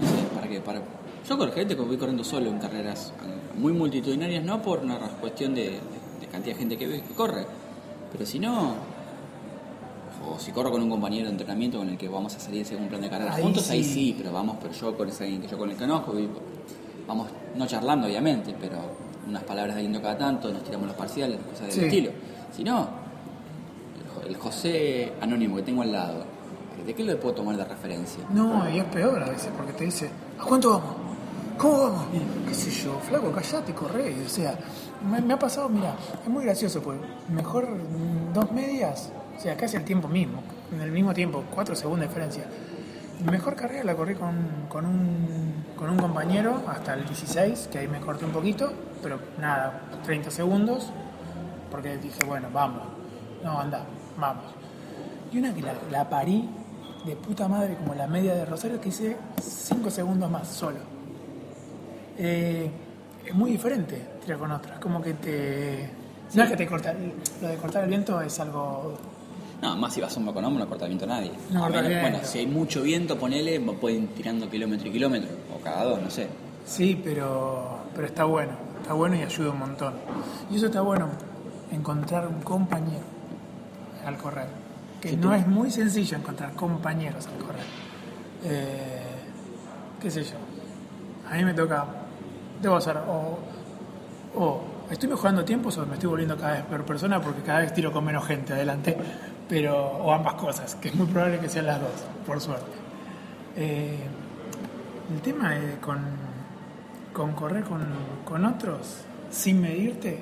no 0.00 0.06
sé, 0.06 0.22
para 0.34 0.48
qué, 0.48 0.60
para 0.60 0.82
yo 1.28 1.36
con 1.38 1.50
gente 1.52 1.74
que 1.76 1.82
voy 1.82 1.96
corriendo 1.96 2.22
solo 2.24 2.48
en 2.50 2.58
carreras 2.58 3.12
muy 3.58 3.72
multitudinarias, 3.72 4.44
no 4.44 4.62
por 4.62 4.78
una 4.80 4.96
cuestión 4.98 5.54
de, 5.54 5.78
cantidad 6.30 6.54
de 6.54 6.58
gente 6.60 6.76
que, 6.76 6.86
ve- 6.86 7.02
que 7.02 7.14
corre, 7.14 7.44
pero 8.12 8.24
si 8.26 8.38
no, 8.38 8.74
o 10.28 10.38
si 10.38 10.52
corro 10.52 10.70
con 10.70 10.82
un 10.82 10.90
compañero 10.90 11.26
de 11.26 11.32
entrenamiento 11.32 11.78
con 11.78 11.88
el 11.88 11.96
que 11.96 12.08
vamos 12.08 12.34
a 12.36 12.40
salir 12.40 12.64
según 12.66 12.84
un 12.84 12.88
plan 12.88 13.00
de 13.00 13.10
carrera 13.10 13.34
Ahí 13.34 13.42
juntos, 13.42 13.68
ahí 13.70 13.82
sí. 13.84 14.14
pero 14.18 14.32
vamos, 14.32 14.56
pero 14.60 14.72
yo 14.74 14.96
con 14.96 15.08
ese 15.08 15.24
alguien 15.24 15.42
que 15.42 15.48
yo 15.48 15.56
con 15.58 15.70
el 15.70 15.76
que 15.76 15.80
conozco, 15.82 16.14
vamos 17.06 17.28
no 17.56 17.66
charlando 17.66 18.06
obviamente, 18.06 18.54
pero 18.60 18.76
unas 19.26 19.42
palabras 19.44 19.74
de 19.76 19.80
aliento 19.80 20.00
cada 20.02 20.18
tanto, 20.18 20.52
nos 20.52 20.62
tiramos 20.62 20.86
los 20.88 20.96
parciales, 20.96 21.38
cosas 21.50 21.68
del 21.68 21.72
Sí. 21.72 21.84
estilo. 21.86 22.10
Si 22.54 22.62
no, 22.64 22.88
el 24.26 24.36
Jo- 24.36 24.46
el 24.48 24.52
José 24.52 25.12
anónimo 25.20 25.56
que 25.56 25.62
tengo 25.62 25.82
al 25.82 25.92
lado, 25.92 26.24
¿de 26.84 26.94
qué 26.94 27.04
le 27.04 27.16
puedo 27.16 27.34
tomar 27.36 27.56
de 27.56 27.64
referencia? 27.64 28.24
No, 28.30 28.68
y 28.68 28.78
es 28.78 28.84
peor 28.84 29.22
a 29.22 29.28
veces, 29.28 29.50
porque 29.56 29.72
te 29.72 29.84
dice, 29.84 30.10
¿a 30.40 30.44
cuánto 30.44 30.70
vamos? 30.70 30.96
¿Cómo 31.58 31.78
vamos? 31.82 32.04
Qué 32.48 32.54
sé 32.54 32.70
yo, 32.70 32.98
flaco, 33.00 33.32
callate 33.32 33.72
corre. 33.72 34.14
O 34.24 34.28
sea, 34.28 34.58
me, 35.24 35.32
ha 35.32 35.38
pasado, 35.38 35.68
mira, 35.68 35.94
es 36.22 36.28
muy 36.28 36.44
gracioso, 36.44 36.82
pues 36.82 36.98
mejor 37.28 37.66
dos 38.34 38.52
medias, 38.52 39.10
o 39.36 39.40
sea, 39.40 39.56
casi 39.56 39.76
al 39.76 39.84
tiempo 39.84 40.06
mismo, 40.08 40.42
en 40.72 40.80
el 40.82 40.92
mismo 40.92 41.14
tiempo, 41.14 41.44
cuatro 41.54 41.74
segundos 41.74 42.00
de 42.00 42.06
diferencia. 42.08 42.44
Mejor 43.24 43.56
carrera 43.56 43.82
la 43.84 43.94
corrí 43.96 44.14
con, 44.14 44.34
con, 44.68 44.84
un, 44.84 45.64
con 45.76 45.88
un 45.88 45.96
compañero 45.96 46.62
hasta 46.68 46.92
el 46.94 47.06
16, 47.06 47.70
que 47.72 47.78
ahí 47.78 47.88
me 47.88 48.00
corté 48.00 48.26
un 48.26 48.32
poquito, 48.32 48.70
pero 49.02 49.18
nada, 49.40 49.80
30 50.04 50.30
segundos, 50.30 50.90
porque 51.70 51.96
dije, 51.96 52.22
bueno, 52.26 52.48
vamos, 52.52 52.82
no, 53.42 53.58
anda, 53.58 53.84
vamos. 54.18 54.44
Y 55.32 55.38
una 55.38 55.52
que 55.54 55.62
la, 55.62 55.74
la 55.90 56.08
parí 56.08 56.48
de 57.04 57.16
puta 57.16 57.46
madre 57.48 57.76
como 57.76 57.94
la 57.94 58.06
media 58.06 58.34
de 58.34 58.44
Rosario 58.44 58.80
que 58.80 58.88
hice 58.88 59.16
5 59.42 59.90
segundos 59.90 60.30
más 60.30 60.48
solo. 60.48 60.78
Eh, 62.18 62.70
es 63.26 63.34
muy 63.34 63.50
diferente 63.52 64.00
tirar 64.24 64.38
con 64.38 64.50
otra. 64.52 64.78
Como 64.80 65.00
que 65.02 65.14
te. 65.14 65.90
No 66.34 66.42
es 66.44 66.50
que 66.50 66.56
te 66.56 66.66
corta. 66.66 66.94
Lo 67.42 67.48
de 67.48 67.56
cortar 67.56 67.84
el 67.84 67.90
viento 67.90 68.20
es 68.20 68.38
algo. 68.40 68.94
No, 69.62 69.74
más 69.76 69.94
si 69.94 70.00
vas 70.02 70.14
hombro 70.16 70.34
con 70.34 70.44
hombro 70.44 70.64
no 70.64 70.68
corta 70.68 70.84
el 70.84 70.90
viento 70.90 71.06
nadie. 71.06 71.32
No 71.50 71.64
A 71.64 71.68
menos- 71.70 72.00
bueno, 72.02 72.18
si 72.22 72.40
hay 72.40 72.46
mucho 72.46 72.82
viento, 72.82 73.18
ponele, 73.18 73.58
pueden 73.60 74.08
tirando 74.08 74.50
kilómetro 74.50 74.88
y 74.88 74.92
kilómetro, 74.92 75.30
o 75.54 75.62
cada 75.62 75.84
dos, 75.84 76.02
no 76.02 76.10
sé. 76.10 76.28
Sí, 76.66 77.00
pero, 77.02 77.78
pero 77.94 78.06
está 78.06 78.24
bueno. 78.24 78.52
Está 78.82 78.92
bueno 78.92 79.16
y 79.16 79.22
ayuda 79.22 79.50
un 79.52 79.58
montón. 79.60 79.94
Y 80.50 80.56
eso 80.56 80.66
está 80.66 80.82
bueno, 80.82 81.08
encontrar 81.72 82.26
un 82.28 82.40
compañero 82.42 83.02
al 84.06 84.16
correr. 84.16 84.46
Que 85.00 85.10
Sí, 85.10 85.16
no 85.16 85.22
tú- 85.28 85.32
es 85.32 85.46
muy 85.46 85.70
sencillo 85.70 86.16
encontrar 86.16 86.52
compañeros 86.52 87.26
al 87.26 87.38
correr. 87.44 87.64
Eh, 88.44 89.02
¿Qué 90.00 90.10
sé 90.10 90.22
yo? 90.24 90.36
A 91.30 91.34
mí 91.36 91.44
me 91.44 91.54
toca. 91.54 91.84
Debo 92.62 92.76
hacer. 92.76 92.96
O, 93.08 93.38
o 94.36 94.60
estoy 94.90 95.08
mejorando 95.08 95.44
tiempos 95.44 95.76
o 95.78 95.86
me 95.86 95.94
estoy 95.94 96.08
volviendo 96.08 96.36
cada 96.36 96.52
vez 96.52 96.62
peor 96.64 96.84
persona 96.84 97.20
porque 97.20 97.42
cada 97.42 97.60
vez 97.60 97.72
tiro 97.74 97.92
con 97.92 98.04
menos 98.04 98.24
gente 98.26 98.52
adelante. 98.52 98.96
Pero, 99.48 99.76
o 99.80 100.12
ambas 100.12 100.34
cosas, 100.34 100.74
que 100.76 100.88
es 100.88 100.94
muy 100.94 101.06
probable 101.06 101.38
que 101.38 101.48
sean 101.48 101.66
las 101.66 101.80
dos, 101.80 102.04
por 102.26 102.40
suerte. 102.40 102.66
Eh, 103.56 103.96
el 105.14 105.20
tema 105.20 105.50
de 105.54 105.76
con, 105.78 105.98
con 107.12 107.32
correr 107.32 107.62
con, 107.64 107.80
con 108.24 108.44
otros 108.44 109.02
sin 109.30 109.60
medirte 109.60 110.14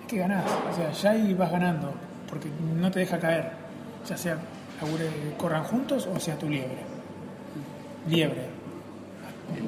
es 0.00 0.06
que 0.06 0.18
ganás. 0.18 0.44
O 0.72 0.74
sea, 0.76 0.92
ya 0.92 1.10
ahí 1.10 1.34
vas 1.34 1.50
ganando 1.50 1.92
porque 2.28 2.48
no 2.78 2.90
te 2.90 3.00
deja 3.00 3.18
caer. 3.18 3.50
Ya 4.08 4.16
sea 4.16 4.36
labure- 4.80 5.36
corran 5.36 5.64
juntos 5.64 6.06
o 6.12 6.18
sea 6.20 6.36
tu 6.38 6.48
liebre. 6.48 6.78
Liebre. 8.08 8.46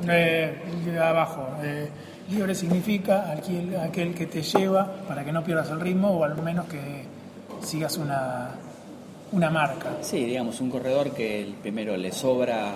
Eh, 0.09 0.55
de 0.85 0.99
abajo. 0.99 1.49
eh, 1.62 1.88
liebre 2.31 2.55
significa 2.55 3.31
aquel, 3.33 3.77
aquel 3.77 4.15
que 4.15 4.27
te 4.27 4.43
lleva 4.43 4.87
para 5.07 5.25
que 5.25 5.33
no 5.33 5.43
pierdas 5.43 5.71
el 5.71 5.81
ritmo 5.81 6.11
o 6.11 6.25
al 6.25 6.41
menos 6.43 6.67
que 6.67 7.05
sigas 7.62 7.97
una, 7.97 8.50
una 9.33 9.50
marca. 9.50 9.91
Sí, 10.03 10.25
digamos, 10.25 10.61
un 10.61 10.71
corredor 10.71 11.12
que 11.12 11.43
el 11.43 11.55
primero 11.55 11.97
le 11.97 12.12
sobra 12.12 12.73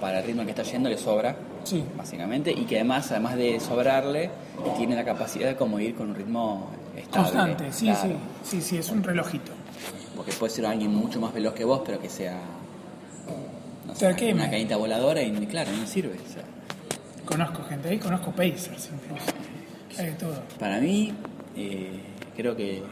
para 0.00 0.20
el 0.20 0.26
ritmo 0.26 0.44
que 0.44 0.50
está 0.50 0.62
yendo 0.64 0.88
le 0.88 0.98
sobra, 0.98 1.34
Sí. 1.64 1.84
básicamente, 1.96 2.52
y 2.52 2.64
que 2.64 2.76
además, 2.76 3.10
además 3.10 3.36
de 3.36 3.58
sobrarle, 3.60 4.30
tiene 4.76 4.94
la 4.94 5.04
capacidad 5.04 5.48
de 5.48 5.56
como 5.56 5.80
ir 5.80 5.94
con 5.94 6.10
un 6.10 6.14
ritmo 6.14 6.70
estable. 6.96 7.22
Constante, 7.22 7.72
sí, 7.72 7.86
claro. 7.86 8.16
sí, 8.42 8.60
sí, 8.60 8.60
sí, 8.60 8.76
es 8.78 8.90
un 8.90 9.02
relojito. 9.02 9.52
Porque 10.16 10.32
puede 10.32 10.52
ser 10.52 10.66
alguien 10.66 10.94
mucho 10.94 11.20
más 11.20 11.32
veloz 11.32 11.54
que 11.54 11.64
vos, 11.64 11.82
pero 11.84 11.98
que 12.00 12.08
sea. 12.08 12.38
No 13.86 13.94
sé, 13.94 14.32
una 14.32 14.50
cañita 14.50 14.76
voladora 14.76 15.22
y 15.22 15.32
claro, 15.46 15.70
no 15.72 15.86
sirve. 15.86 16.14
o 16.14 16.32
sea. 16.32 16.44
Conozco 17.24 17.62
gente 17.64 17.88
ahí, 17.88 17.98
conozco 17.98 18.30
Pacers 18.30 18.90
incluso. 18.92 19.32
Hay 19.98 20.06
de 20.06 20.12
todo. 20.12 20.42
Para 20.58 20.80
mí, 20.80 21.12
eh, 21.56 22.00
creo 22.36 22.54
que 22.56 22.78
el, 22.78 22.84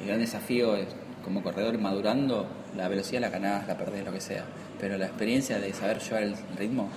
el 0.00 0.06
gran 0.06 0.20
desafío 0.20 0.76
es, 0.76 0.88
como 1.24 1.42
corredor 1.42 1.78
madurando, 1.78 2.46
la 2.76 2.88
velocidad 2.88 3.20
la 3.20 3.28
ganás, 3.28 3.66
la 3.66 3.76
perdés, 3.76 4.04
lo 4.04 4.12
que 4.12 4.20
sea. 4.20 4.44
Pero 4.80 4.96
la 4.96 5.06
experiencia 5.06 5.58
de 5.58 5.72
saber 5.72 6.00
llevar 6.00 6.22
el 6.22 6.34
ritmo, 6.56 6.88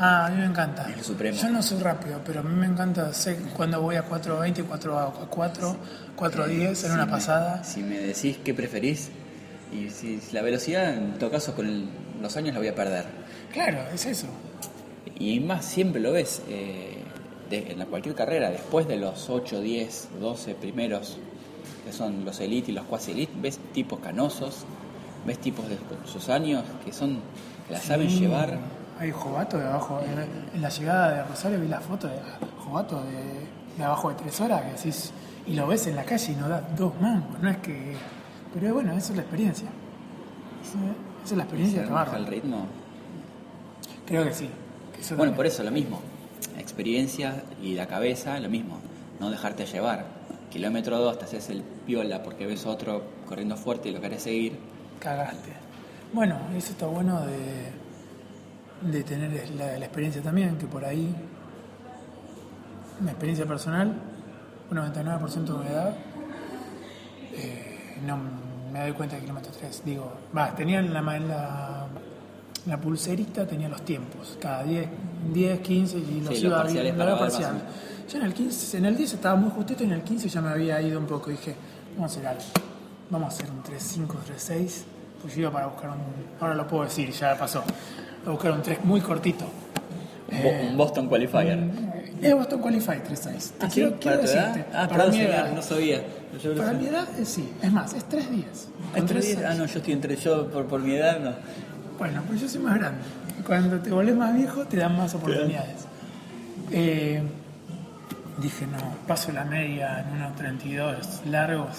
Ah, 0.00 0.26
a 0.26 0.30
mí 0.30 0.36
me 0.38 0.46
encanta. 0.46 0.88
Es 0.90 0.98
el 0.98 1.04
supremo. 1.04 1.36
Yo 1.36 1.50
no 1.50 1.62
soy 1.62 1.78
rápido, 1.80 2.20
pero 2.24 2.40
a 2.40 2.42
mí 2.44 2.54
me 2.54 2.66
encanta. 2.66 3.12
Sé 3.12 3.36
cuando 3.56 3.82
voy 3.82 3.96
a 3.96 4.04
4.20, 4.08 4.64
4 4.64 4.98
a 4.98 5.12
4, 5.28 5.76
4.10 6.16 6.84
en 6.86 6.92
una 6.92 7.04
me- 7.06 7.10
pasada. 7.12 7.64
Si 7.64 7.82
me 7.82 7.98
decís 7.98 8.38
qué 8.44 8.54
preferís, 8.54 9.10
y 9.72 9.90
si 9.90 10.20
si 10.20 10.32
la 10.34 10.42
velocidad, 10.42 10.94
en 10.94 11.18
todo 11.18 11.30
caso, 11.30 11.54
con 11.54 11.66
el- 11.66 11.88
los 12.22 12.36
años 12.36 12.54
la 12.54 12.60
voy 12.60 12.68
a 12.68 12.74
perder. 12.74 13.06
Claro, 13.52 13.78
es 13.92 14.06
eso. 14.06 14.26
Y 15.18 15.40
más 15.40 15.64
siempre 15.64 16.00
lo 16.00 16.12
ves 16.12 16.42
eh, 16.48 17.02
de- 17.50 17.72
en 17.72 17.84
cualquier 17.86 18.14
carrera, 18.14 18.50
después 18.50 18.86
de 18.86 18.98
los 18.98 19.28
8, 19.28 19.60
10, 19.60 20.08
12 20.20 20.54
primeros, 20.54 21.18
que 21.84 21.92
son 21.92 22.24
los 22.24 22.38
elite 22.40 22.70
y 22.70 22.74
los 22.74 22.84
quasi 22.86 23.10
elite, 23.12 23.32
ves 23.40 23.58
tipos 23.72 23.98
canosos, 23.98 24.64
ves 25.26 25.38
tipos 25.38 25.68
de 25.68 25.76
sus 26.06 26.28
años 26.28 26.62
que 26.84 26.92
son 26.92 27.18
que 27.66 27.72
la 27.74 27.80
saben 27.80 28.08
llevar. 28.08 28.58
Hay 28.98 29.10
Jovato 29.12 29.58
de 29.58 29.66
abajo. 29.66 30.00
En, 30.00 30.54
en 30.56 30.62
la 30.62 30.68
llegada 30.68 31.10
de 31.12 31.24
Rosario 31.24 31.60
vi 31.60 31.68
la 31.68 31.80
foto 31.80 32.08
de 32.08 32.18
Jovato 32.64 33.02
de, 33.02 33.46
de 33.76 33.84
abajo 33.84 34.08
de 34.10 34.16
3 34.16 34.40
horas 34.40 34.62
que 34.62 34.72
decís, 34.72 35.12
y 35.46 35.54
lo 35.54 35.66
ves 35.66 35.86
en 35.86 35.96
la 35.96 36.04
calle 36.04 36.32
y 36.32 36.36
no 36.36 36.48
da 36.48 36.60
dos 36.76 36.92
mangos. 37.00 37.38
No 37.40 37.48
es 37.50 37.56
que. 37.58 37.94
Pero 38.54 38.74
bueno, 38.74 38.92
esa 38.92 39.10
es 39.12 39.16
la 39.16 39.22
experiencia. 39.22 39.68
Esa, 40.62 40.78
esa 41.24 41.32
es 41.34 41.36
la 41.36 41.42
experiencia 41.44 41.80
de 41.82 41.86
tomarlo. 41.86 42.16
el 42.18 42.26
ritmo. 42.26 42.66
Creo 44.06 44.24
que 44.24 44.32
sí. 44.34 44.48
que 44.94 45.00
eso 45.00 45.10
Bueno, 45.16 45.30
también. 45.32 45.36
por 45.36 45.46
eso 45.46 45.62
lo 45.62 45.70
mismo. 45.70 46.00
Experiencia 46.58 47.42
y 47.62 47.74
la 47.74 47.86
cabeza, 47.86 48.38
lo 48.40 48.48
mismo. 48.48 48.78
No 49.20 49.30
dejarte 49.30 49.66
llevar. 49.66 50.06
Kilómetro 50.50 50.98
2 50.98 51.18
te 51.18 51.24
haces 51.26 51.50
el 51.50 51.62
piola 51.62 52.22
porque 52.22 52.46
ves 52.46 52.64
otro 52.66 53.02
corriendo 53.28 53.56
fuerte 53.56 53.90
y 53.90 53.92
lo 53.92 54.00
querés 54.00 54.22
seguir. 54.22 54.58
Cagaste. 54.98 55.52
Bueno, 56.12 56.36
eso 56.56 56.72
está 56.72 56.86
bueno 56.86 57.20
de, 57.26 57.70
de 58.82 59.02
tener 59.02 59.50
la, 59.50 59.78
la 59.78 59.84
experiencia 59.84 60.22
también, 60.22 60.56
que 60.56 60.66
por 60.66 60.84
ahí, 60.84 61.14
una 63.00 63.10
experiencia 63.10 63.46
personal, 63.46 63.92
un 64.70 64.76
99% 64.76 65.44
de 65.44 65.52
humedad, 65.52 65.94
eh, 67.34 67.96
no 68.06 68.18
me 68.72 68.80
doy 68.80 68.92
cuenta 68.92 69.16
de 69.16 69.22
kilómetro 69.22 69.52
3. 69.58 69.82
Digo, 69.84 70.12
va, 70.36 70.54
tenía 70.54 70.80
en 70.80 70.92
la, 70.92 71.00
la, 71.02 71.86
la 72.66 72.80
pulserita, 72.80 73.46
tenía 73.46 73.68
los 73.68 73.82
tiempos, 73.82 74.36
cada 74.40 74.62
10, 74.62 74.88
10 75.32 75.60
15 75.60 75.98
y 75.98 76.00
los 76.00 76.08
Sí, 76.10 76.20
los 76.20 76.44
iba 76.44 76.62
para 76.62 76.70
era 76.70 77.04
ver 77.04 77.18
parcial. 77.18 77.62
Yo 78.10 78.18
en 78.18 78.24
el 78.24 78.34
15, 78.34 78.78
en 78.78 78.84
el 78.86 78.96
10 78.96 79.14
estaba 79.14 79.36
muy 79.36 79.50
justito 79.50 79.82
y 79.84 79.86
en 79.86 79.92
el 79.92 80.02
15 80.02 80.28
ya 80.28 80.40
me 80.40 80.50
había 80.50 80.80
ido 80.80 80.98
un 80.98 81.06
poco. 81.06 81.30
Dije, 81.30 81.54
vamos 81.94 82.12
a 82.12 82.14
hacer 82.14 82.26
algo. 82.26 82.42
Vamos 83.10 83.32
a 83.32 83.36
hacer 83.36 83.50
un 83.50 83.62
3-5, 83.62 84.06
3-6. 84.36 84.82
Pues 85.20 85.34
yo 85.34 85.42
iba 85.42 85.50
para 85.50 85.66
buscar 85.66 85.90
un. 85.90 85.96
Ahora 86.40 86.54
lo 86.54 86.66
puedo 86.66 86.84
decir, 86.84 87.10
ya 87.10 87.36
pasó. 87.36 87.62
A 88.28 88.32
buscar 88.32 88.52
un 88.52 88.60
3 88.62 88.84
muy 88.84 89.00
cortito. 89.00 89.46
Un 90.30 90.76
Boston 90.76 91.08
Qualifier. 91.08 91.58
Es 92.20 92.34
Boston 92.34 92.60
Qualify 92.60 92.98
3-6. 93.02 93.50
Te 93.58 93.64
Ah, 93.66 93.68
quiero, 93.72 93.90
¿sí? 93.90 93.96
quiero 94.00 94.18
decirte. 94.18 94.64
Ah, 94.74 94.86
para 94.88 95.06
mi 95.06 95.20
edad. 95.20 95.52
no 95.54 95.62
sabía. 95.62 96.02
Yo 96.42 96.54
Para 96.54 96.72
mi 96.74 96.86
edad, 96.88 97.08
eh, 97.18 97.24
sí. 97.24 97.48
Es 97.62 97.72
más, 97.72 97.94
es 97.94 98.04
3 98.04 98.30
días. 98.30 98.68
¿En 98.94 99.00
Con 99.00 99.06
tres 99.06 99.24
tres 99.24 99.38
días? 99.38 99.50
Ah, 99.50 99.54
no, 99.54 99.64
yo 99.66 99.78
estoy 99.78 99.92
entre 99.94 100.16
yo 100.16 100.50
por, 100.50 100.66
por 100.66 100.80
mi 100.80 100.94
edad, 100.94 101.18
no. 101.20 101.32
Bueno, 101.98 102.22
pues 102.28 102.40
yo 102.42 102.48
soy 102.48 102.60
más 102.60 102.78
grande. 102.78 103.00
Cuando 103.46 103.78
te 103.78 103.90
volvés 103.90 104.14
más 104.14 104.34
viejo, 104.36 104.66
te 104.66 104.76
dan 104.76 104.94
más 104.96 105.14
oportunidades. 105.14 105.86
Eh, 106.70 107.22
dije, 108.42 108.66
no, 108.66 108.78
paso 109.06 109.32
la 109.32 109.44
media 109.44 110.00
en 110.00 110.16
unos 110.16 110.36
32 110.36 111.22
largos. 111.30 111.78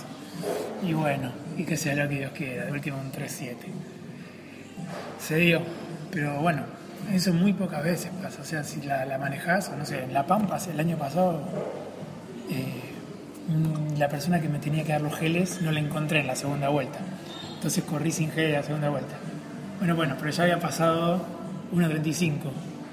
Y 0.81 0.93
bueno, 0.93 1.31
y 1.57 1.63
que 1.63 1.77
sea 1.77 1.95
lo 1.95 2.09
que 2.09 2.15
Dios 2.19 2.31
quiera. 2.31 2.65
De 2.65 2.71
último, 2.71 2.97
un 2.99 3.11
3-7. 3.11 3.55
Se 5.19 5.35
dio. 5.37 5.61
Pero 6.11 6.41
bueno, 6.41 6.63
eso 7.13 7.33
muy 7.33 7.53
pocas 7.53 7.83
veces 7.83 8.11
pasa. 8.21 8.41
O 8.41 8.45
sea, 8.45 8.63
si 8.63 8.81
la, 8.81 9.05
la 9.05 9.17
manejás, 9.17 9.69
o 9.69 9.75
no 9.75 9.85
sé, 9.85 10.03
en 10.03 10.13
La 10.13 10.25
Pampa, 10.25 10.57
el 10.71 10.79
año 10.79 10.97
pasado, 10.97 11.41
eh, 12.49 12.89
la 13.97 14.07
persona 14.09 14.39
que 14.39 14.49
me 14.49 14.59
tenía 14.59 14.83
que 14.83 14.91
dar 14.91 15.01
los 15.01 15.15
geles 15.15 15.61
no 15.61 15.71
la 15.71 15.79
encontré 15.79 16.19
en 16.21 16.27
la 16.27 16.35
segunda 16.35 16.69
vuelta. 16.69 16.99
Entonces 17.55 17.83
corrí 17.83 18.11
sin 18.11 18.31
gel 18.31 18.53
la 18.53 18.63
segunda 18.63 18.89
vuelta. 18.89 19.15
Bueno, 19.79 19.95
bueno, 19.95 20.15
pero 20.17 20.31
ya 20.31 20.43
había 20.43 20.59
pasado 20.59 21.19
1.35. 21.73 22.33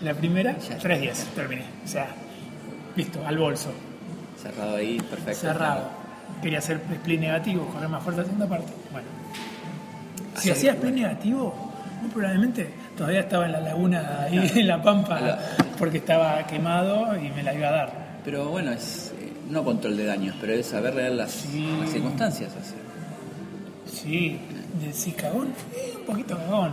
La 0.03 0.15
primera, 0.15 0.57
3.10 0.57 1.15
terminé. 1.35 1.65
O 1.85 1.89
sea, 1.89 2.09
listo, 2.97 3.25
al 3.27 3.39
bolso, 3.39 3.71
Cerrado 4.41 4.77
ahí, 4.77 4.99
perfecto. 4.99 5.41
cerrado. 5.41 5.89
Quería 6.43 6.59
hacer 6.59 6.81
split 6.93 7.21
negativo, 7.21 7.67
correr 7.69 7.89
más 7.89 8.03
fuerte 8.03 8.21
la 8.21 8.27
segunda 8.27 8.47
parte. 8.49 8.73
Bueno, 8.93 9.09
si 10.37 10.51
hacía 10.51 10.73
split 10.73 10.95
negativo, 10.95 11.66
muy 12.01 12.11
probablemente 12.11 12.71
todavía 12.97 13.21
estaba 13.21 13.47
en 13.47 13.53
la 13.53 13.61
laguna 13.61 14.23
ahí 14.25 14.51
en 14.55 14.67
la 14.67 14.83
pampa 14.83 15.19
Claro. 15.19 15.43
porque 15.79 15.99
estaba 15.99 16.47
quemado 16.47 17.17
y 17.19 17.31
me 17.31 17.43
la 17.43 17.55
iba 17.55 17.69
a 17.69 17.73
dar. 17.73 18.07
Pero 18.25 18.49
bueno, 18.49 18.73
es 18.73 19.13
eh, 19.21 19.33
no 19.51 19.63
control 19.65 19.97
de 19.97 20.05
daños, 20.07 20.35
pero 20.41 20.53
es 20.55 20.67
saber 20.67 20.95
leer 20.95 21.13
las, 21.13 21.31
Sí. 21.33 21.67
las 21.81 21.91
circunstancias. 21.91 22.53
así. 22.61 22.75
Sí, 24.03 24.39
decís 24.85 25.15
cagón, 25.15 25.49
eh, 25.75 25.95
un 25.99 26.05
poquito 26.07 26.37
cagón. 26.37 26.73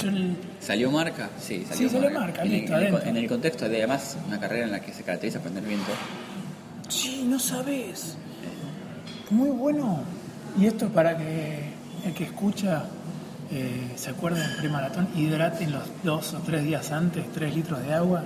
Yo 0.00 0.08
el- 0.08 0.36
¿Salió 0.60 0.90
marca? 0.90 1.30
Sí, 1.40 1.64
Sí, 1.72 1.88
salió 1.88 2.10
marca, 2.10 2.42
en, 2.42 2.50
listo, 2.50 2.72
en 2.72 2.78
el, 2.78 2.86
adentro. 2.88 3.08
en 3.10 3.16
el 3.16 3.28
contexto 3.28 3.68
de 3.68 3.76
además 3.78 4.16
una 4.26 4.38
carrera 4.40 4.64
en 4.64 4.72
la 4.72 4.80
que 4.80 4.92
se 4.92 5.02
caracteriza 5.02 5.38
por 5.40 5.50
tener 5.52 5.68
viento. 5.68 5.90
Sí, 6.88 7.24
no 7.28 7.38
sabes. 7.38 8.16
Muy 9.30 9.50
bueno. 9.50 10.00
Y 10.58 10.66
esto 10.66 10.88
para 10.88 11.16
que 11.16 11.60
el 12.04 12.14
que 12.14 12.24
escucha 12.24 12.84
eh, 13.50 13.92
se 13.96 14.10
acuerde 14.10 14.40
del 14.40 14.56
premaratón, 14.56 15.08
hidraten 15.14 15.72
los 15.72 15.84
dos 16.02 16.34
o 16.34 16.38
tres 16.38 16.64
días 16.64 16.90
antes, 16.90 17.30
tres 17.32 17.54
litros 17.54 17.82
de 17.82 17.94
agua, 17.94 18.24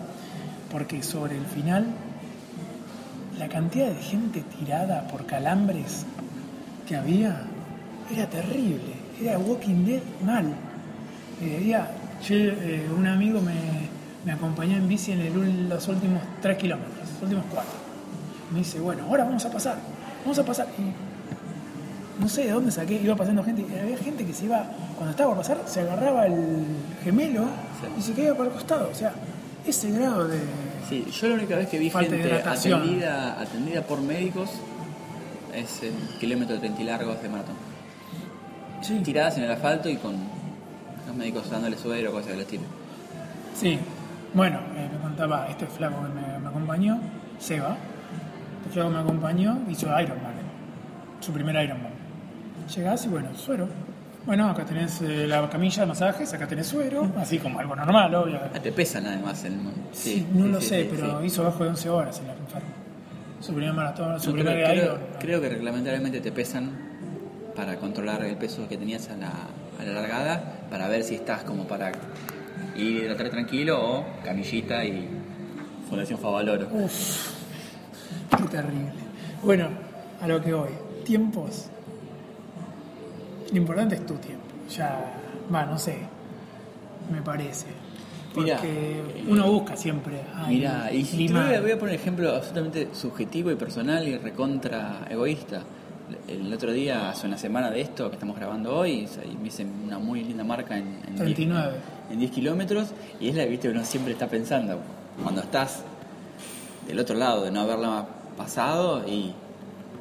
porque 0.71 1.03
sobre 1.03 1.37
el 1.37 1.45
final 1.47 1.87
la 3.39 3.49
cantidad 3.49 3.89
de 3.89 4.03
gente 4.03 4.43
tirada 4.59 5.07
por 5.09 5.27
calambres 5.27 6.05
que 6.87 6.97
había 6.97 7.43
era 8.12 8.27
terrible. 8.29 8.95
Era 9.21 9.39
Walking 9.39 9.85
Dead 9.85 10.03
mal. 10.25 10.55
Eh, 11.43 12.89
un 12.97 13.07
amigo 13.07 13.41
me, 13.41 13.55
me 14.25 14.33
acompañó 14.33 14.77
en 14.77 14.89
bici 14.89 15.12
en 15.12 15.21
el 15.21 15.69
los 15.69 15.89
últimos 15.89 16.23
tres 16.43 16.59
kilómetros, 16.59 16.95
los 17.15 17.23
últimos 17.23 17.45
cuatro. 17.50 17.79
Me 18.53 18.59
dice, 18.59 18.81
bueno, 18.81 19.05
ahora 19.05 19.25
vamos 19.25 19.45
a 19.45 19.50
pasar, 19.50 19.77
vamos 20.23 20.39
a 20.39 20.45
pasar. 20.45 20.67
No 22.21 22.29
sé 22.29 22.45
de 22.45 22.50
dónde 22.50 22.71
saqué, 22.71 23.00
iba 23.03 23.17
pasando 23.17 23.43
gente, 23.43 23.65
y 23.69 23.79
había 23.79 23.97
gente 23.97 24.25
que 24.25 24.33
se 24.33 24.45
iba, 24.45 24.65
cuando 24.97 25.11
estaba 25.11 25.31
por 25.31 25.39
pasar, 25.39 25.62
se 25.67 25.81
agarraba 25.81 26.27
el 26.27 26.67
gemelo 27.03 27.47
y 27.99 28.03
se 28.03 28.12
caía 28.12 28.35
para 28.35 28.49
el 28.49 28.55
costado. 28.55 28.91
O 28.91 28.95
sea, 28.95 29.12
ese 29.67 29.91
grado 29.91 30.29
de... 30.29 30.39
Sí, 30.89 31.07
yo 31.11 31.29
la 31.29 31.35
única 31.35 31.57
vez 31.57 31.69
que 31.69 31.79
vi 31.79 31.89
de 31.89 31.91
gente 31.91 32.35
atendida, 32.45 33.41
atendida 33.41 33.83
por 33.83 34.00
médicos 34.03 34.50
es 35.55 35.83
en 35.83 35.95
kilómetros 36.19 36.61
30 36.61 36.83
y 36.83 36.85
largos 36.85 37.23
de 37.23 37.29
maratón. 37.29 37.55
Sí, 38.83 38.99
Tiradas 39.00 39.37
en 39.39 39.45
el 39.45 39.50
asfalto 39.50 39.89
y 39.89 39.97
con 39.97 40.15
los 41.07 41.17
médicos 41.17 41.50
dándole 41.50 41.77
suero 41.77 42.11
o 42.11 42.12
cosas 42.12 42.31
del 42.33 42.41
estilo. 42.41 42.65
sí. 43.55 43.79
Bueno, 44.33 44.61
eh, 44.77 44.89
me 44.93 44.99
contaba 45.00 45.49
este 45.49 45.67
flaco 45.67 45.97
que 46.03 46.09
me, 46.09 46.39
me 46.39 46.49
acompañó, 46.49 47.00
Seba. 47.41 47.77
Este 48.61 48.75
flaco 48.75 48.91
me 48.91 49.00
acompañó, 49.00 49.59
hizo 49.69 49.89
Ironman, 49.89 50.35
su 51.19 51.33
primer 51.33 51.57
Ironman. 51.65 51.90
Llegás 52.75 53.05
y 53.07 53.09
bueno, 53.09 53.29
suero. 53.37 53.69
Bueno, 54.27 54.49
acá 54.50 54.65
tenés 54.65 55.00
eh, 55.00 55.27
la 55.27 55.49
camilla 55.49 55.81
de 55.83 55.87
masajes, 55.87 56.33
acá 56.35 56.47
tenés 56.47 56.67
suero, 56.67 57.11
así 57.17 57.39
como 57.39 57.59
algo 57.59 57.75
normal, 57.75 58.15
obvio. 58.15 58.39
Ah, 58.55 58.61
te 58.61 58.71
pesan 58.71 59.07
además 59.07 59.43
el 59.45 59.55
Sí, 59.93 60.27
no 60.35 60.45
sí, 60.45 60.50
lo 60.53 60.61
sí, 60.61 60.67
sé, 60.69 60.89
pero 60.91 61.25
hizo 61.25 61.43
abajo 61.43 61.65
de 61.65 61.71
11 61.71 61.89
horas 61.89 62.19
el 62.21 62.29
enfermo. 62.29 62.69
Su 63.41 63.55
primer 63.55 63.73
maratón, 63.73 64.21
su 64.21 64.27
Yo 64.27 64.33
primer 64.35 64.62
creo, 64.62 64.99
creo- 65.19 65.41
que 65.41 65.49
reglamentariamente 65.49 66.21
te 66.21 66.31
pesan 66.31 66.71
para 67.57 67.77
controlar 67.77 68.23
el 68.25 68.37
peso 68.37 68.69
que 68.69 68.77
tenías 68.77 69.09
a 69.09 69.17
la, 69.17 69.31
a 69.81 69.85
la 69.85 69.93
largada, 69.93 70.43
para 70.71 70.87
ver 70.89 71.03
si 71.03 71.15
estás 71.15 71.43
como 71.45 71.65
para 71.67 71.91
ir 72.77 73.05
a 73.11 73.15
tratar 73.17 73.31
tranquilo 73.31 73.81
o 73.83 74.05
camillita 74.23 74.85
y 74.85 75.09
Fundación 75.89 76.19
Favaloro. 76.21 76.69
Uf, 76.71 77.31
qué 78.37 78.45
terrible. 78.45 78.93
Bueno, 79.43 79.69
a 80.21 80.29
lo 80.29 80.41
que 80.43 80.53
voy. 80.53 80.71
Tiempos. 81.05 81.71
Lo 83.50 83.57
importante 83.57 83.97
es 83.97 84.07
tu 84.07 84.14
tiempo. 84.14 84.45
Ya, 84.71 85.14
va, 85.52 85.66
no 85.66 85.78
sé. 85.78 85.99
me 87.11 87.23
parece. 87.23 87.66
Porque 88.35 88.54
eh, 88.62 89.25
uno 89.28 89.50
busca 89.50 89.76
siempre. 89.76 90.21
Mira, 90.49 90.92
y 90.92 91.04
si 91.04 91.26
te 91.26 91.33
voy 91.33 91.73
a, 91.73 91.78
poner 91.78 91.95
un 91.95 92.00
ejemplo 92.00 92.30
absolutamente 92.37 92.88
subjetivo 92.92 93.50
y 93.50 93.57
personal 93.57 94.07
y 94.07 94.16
recontra 94.19 95.07
egoísta. 95.11 95.62
El 96.28 96.52
otro 96.52 96.73
día, 96.73 97.11
hace 97.11 97.26
una 97.26 97.38
semana 97.38 97.71
de 97.71 97.80
esto 97.80 98.09
que 98.09 98.14
estamos 98.14 98.37
grabando 98.37 98.76
hoy, 98.76 99.09
me 99.40 99.49
hice 99.49 99.64
una 99.64 99.99
muy 99.99 100.25
linda 100.25 100.45
marca 100.45 100.76
en, 100.76 100.99
en 101.07 101.16
10 101.16 101.35
39. 101.37 101.73
en 102.11 102.19
10 102.19 102.30
kilómetros 102.30 102.88
y 103.21 103.28
es 103.28 103.37
la 103.37 103.45
viste 103.45 103.69
que 103.69 103.75
uno 103.75 103.85
siempre 103.85 104.12
está 104.12 104.26
pensando 104.26 104.78
cuando 105.23 105.42
estás 105.42 105.83
del 106.87 106.99
otro 106.99 107.16
lado 107.16 107.45
de 107.45 107.52
no 107.52 107.61
haberla 107.61 108.07
pasado 108.37 109.07
y 109.07 109.33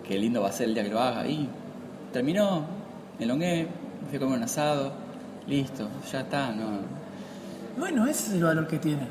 qué 0.07 0.17
lindo 0.17 0.41
va 0.41 0.49
a 0.49 0.51
ser 0.51 0.69
el 0.69 0.73
día 0.73 0.83
que 0.83 0.89
lo 0.89 0.99
haga 0.99 1.27
y 1.27 1.47
terminó 2.11 2.65
me 3.19 3.25
elongué 3.25 3.67
me 4.01 4.07
fui 4.07 4.17
a 4.17 4.19
comer 4.19 4.37
un 4.37 4.43
asado 4.43 4.93
listo 5.47 5.87
ya 6.11 6.21
está 6.21 6.51
no 6.51 6.79
Bueno, 7.77 8.05
ese 8.07 8.27
es 8.29 8.33
el 8.35 8.43
valor 8.43 8.67
que 8.67 8.77
tiene. 8.79 9.07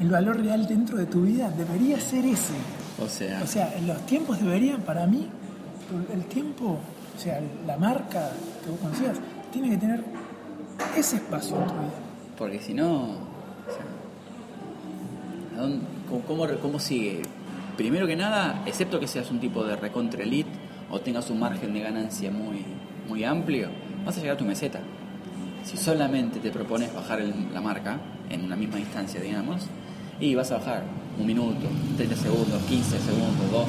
El 0.00 0.10
valor 0.10 0.40
real 0.40 0.66
dentro 0.66 0.98
de 0.98 1.06
tu 1.06 1.22
vida 1.22 1.48
debería 1.50 2.00
ser 2.00 2.24
ese. 2.24 2.54
o 3.00 3.08
sea 3.08 3.40
O 3.42 3.46
sea, 3.46 3.72
los 3.86 4.04
tiempos 4.06 4.40
deberían, 4.40 4.80
para 4.82 5.06
mí, 5.06 5.28
el 6.12 6.24
tiempo, 6.24 6.78
o 7.16 7.20
sea, 7.20 7.40
la 7.64 7.76
marca 7.76 8.30
que 8.64 8.70
vos 8.70 8.80
consigas, 8.80 9.18
tiene 9.52 9.70
que 9.70 9.76
tener 9.76 10.02
ese 10.96 11.16
espacio 11.16 11.56
en 11.56 11.66
tu 11.66 11.72
vida. 11.74 11.98
porque 12.36 12.58
si 12.60 12.74
no 12.74 12.90
o 13.02 13.70
sea, 13.74 13.84
¿a 15.56 15.60
dónde- 15.62 15.86
cómo, 16.08 16.22
cómo- 16.26 16.58
cómo 16.60 16.78
sigue 16.80 17.22
primero 17.76 18.06
que 18.08 18.16
nada 18.16 18.62
excepto 18.66 18.98
que 18.98 19.06
seas 19.06 19.30
un 19.30 19.38
tipo 19.40 19.62
de 19.64 19.76
recontra 19.76 20.22
elite 20.24 20.50
o 20.90 21.00
tengas 21.00 21.30
un 21.30 21.38
margen 21.38 21.72
de 21.72 21.80
ganancia 21.80 22.30
muy 22.32 22.64
muy 23.08 23.24
amplio 23.24 23.68
vas 24.04 24.16
a 24.16 24.20
llegar 24.20 24.36
a 24.36 24.38
tu 24.38 24.44
meseta 24.44 24.80
Si 25.64 25.76
solamente 25.78 26.40
te 26.40 26.50
propones 26.50 26.92
bajar 26.94 27.20
el- 27.20 27.52
la 27.52 27.60
marca 27.60 27.96
en 28.28 28.44
una 28.44 28.54
misma 28.56 28.76
distancia, 28.76 29.18
digamos, 29.20 29.62
y 30.20 30.34
vas 30.34 30.50
a 30.52 30.58
bajar 30.58 30.82
un 31.18 31.26
minuto, 31.26 31.66
30 31.96 32.16
segundos, 32.16 32.62
15 32.64 32.98
segundos, 32.98 33.50
2, 33.50 33.68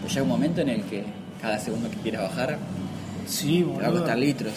pero 0.00 0.08
llega 0.08 0.22
un 0.22 0.28
momento 0.30 0.60
en 0.62 0.68
el 0.70 0.82
que 0.84 1.04
cada 1.42 1.58
segundo 1.58 1.90
que 1.90 1.96
quieras 1.98 2.22
bajar 2.22 2.58
Sí, 3.26 3.62
te 3.76 3.82
va 3.82 3.88
a 3.88 3.90
costar 3.90 4.16
litros. 4.18 4.54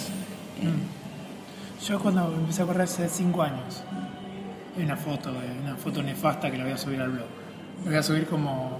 Mm. 0.62 1.86
Yo 1.86 2.00
cuando 2.00 2.34
empecé 2.34 2.62
a 2.62 2.66
correr 2.66 2.84
hace 2.84 3.10
5 3.10 3.42
años, 3.44 3.84
hay 4.78 4.84
una 4.84 4.96
foto, 4.96 5.32
eh, 5.32 5.60
una 5.64 5.76
foto 5.76 6.02
nefasta 6.04 6.50
que 6.52 6.58
la 6.58 6.64
voy 6.66 6.74
a 6.74 6.78
subir 6.78 7.02
al 7.02 7.10
blog. 7.12 7.28
La 7.84 7.90
voy 7.92 8.00
a 8.00 8.04
subir 8.04 8.26
como, 8.26 8.78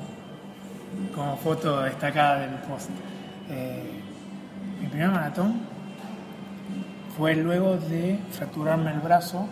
como 1.16 1.36
foto 1.38 1.82
destacada 1.82 2.40
del 2.42 2.52
post. 2.62 2.90
Eh, 3.50 3.99
mi 4.82 4.88
primer 4.88 5.10
maratón 5.10 5.56
fue 7.18 7.36
luego 7.36 7.76
de 7.78 8.20
fracturarme 8.32 8.92
el 8.92 9.00
brazo, 9.00 9.46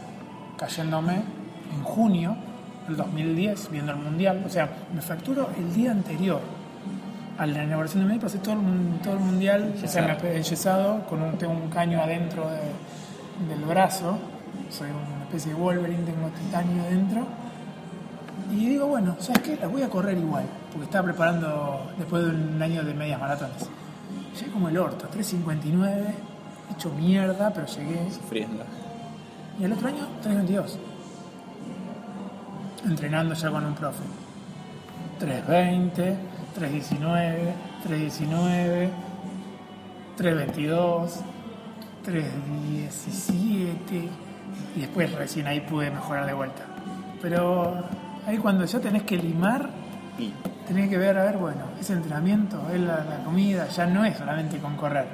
cayéndome 0.57 1.15
en 1.73 1.83
junio 1.83 2.35
del 2.87 2.95
2010, 2.97 3.69
viendo 3.71 3.91
el 3.91 3.97
mundial. 3.99 4.43
O 4.45 4.49
sea, 4.49 4.69
me 4.93 5.01
fracturo 5.01 5.49
el 5.57 5.73
día 5.73 5.91
anterior 5.91 6.39
a 7.37 7.45
la 7.45 7.63
inauguración 7.63 8.03
de 8.03 8.07
México, 8.07 8.25
pasé 8.25 8.39
todo 8.39 8.53
el, 8.53 8.61
mun- 8.61 8.99
todo 9.03 9.13
el 9.13 9.19
mundial, 9.19 9.73
o 9.75 9.87
sea, 9.87 10.01
me 10.23 10.29
he 10.29 10.37
enyesado, 10.37 11.05
con 11.07 11.21
un, 11.21 11.37
tengo 11.37 11.53
un 11.53 11.69
caño 11.69 12.01
adentro 12.01 12.49
de- 12.49 13.53
del 13.53 13.63
brazo, 13.65 14.17
soy 14.71 14.87
una 14.89 15.23
especie 15.25 15.53
de 15.53 15.59
Wolverine, 15.59 16.03
tengo 16.03 16.29
titanio 16.29 16.81
adentro. 16.83 17.27
Y 18.51 18.69
digo, 18.69 18.87
bueno, 18.87 19.15
¿sabes 19.19 19.41
qué? 19.41 19.57
La 19.57 19.67
voy 19.67 19.81
a 19.83 19.89
correr 19.89 20.17
igual, 20.17 20.45
porque 20.71 20.85
estaba 20.85 21.05
preparando 21.05 21.91
después 21.97 22.23
de 22.23 22.29
un 22.31 22.61
año 22.61 22.83
de 22.83 22.93
medias 22.93 23.19
maratones. 23.19 23.69
Llegué 24.37 24.51
como 24.51 24.69
el 24.69 24.77
orto, 24.77 25.09
3.59, 25.09 26.13
hecho 26.75 26.91
mierda, 26.91 27.51
pero 27.51 27.65
llegué. 27.65 28.11
Sufriendo. 28.11 28.63
Y 29.59 29.63
el 29.63 29.73
otro 29.73 29.87
año, 29.87 30.07
3.22. 30.23 30.77
Entrenando 32.85 33.33
ya 33.33 33.49
con 33.49 33.65
un 33.65 33.73
profe. 33.73 34.03
3.20, 35.19 36.15
3.19, 36.59 37.53
3.19, 37.87 38.89
3.22, 40.17 41.09
3.17. 42.05 44.09
Y 44.75 44.81
después 44.81 45.11
recién 45.13 45.47
ahí 45.47 45.61
pude 45.61 45.89
mejorar 45.89 46.27
de 46.27 46.33
vuelta. 46.33 46.63
Pero 47.21 47.85
ahí 48.27 48.37
cuando 48.37 48.65
ya 48.65 48.79
tenés 48.79 49.01
que 49.01 49.17
limar, 49.17 49.67
Y 50.19 50.33
tenés 50.67 50.89
que 50.89 50.97
ver, 50.97 51.17
a 51.17 51.23
ver, 51.25 51.37
bueno, 51.37 51.61
ese 51.79 51.93
entrenamiento, 51.93 52.59
es 52.73 52.79
la, 52.79 53.03
la 53.03 53.23
comida, 53.23 53.67
ya 53.67 53.85
no 53.85 54.03
es 54.05 54.17
solamente 54.17 54.57
con 54.57 54.75
correr. 54.75 55.05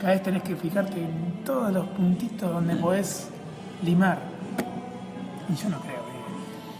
Cada 0.00 0.12
vez 0.12 0.22
tenés 0.22 0.42
que 0.42 0.56
fijarte 0.56 0.98
en 0.98 1.42
todos 1.44 1.72
los 1.72 1.86
puntitos 1.88 2.50
donde 2.52 2.76
podés 2.76 3.28
limar. 3.82 4.18
Y 5.48 5.54
yo 5.54 5.68
no 5.68 5.78
creo 5.80 6.02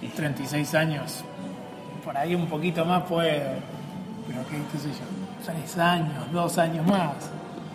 que 0.01 0.09
36 0.09 0.75
años, 0.75 1.25
por 2.05 2.17
ahí 2.17 2.35
un 2.35 2.47
poquito 2.47 2.85
más 2.85 3.03
puedo. 3.05 3.31
Pero 4.27 4.41
qué, 4.49 4.57
qué 4.73 4.79
sé 4.79 4.89
yo, 4.89 5.53
3 5.53 5.79
años, 5.79 6.33
2 6.33 6.59
años 6.59 6.87
más. 6.87 7.15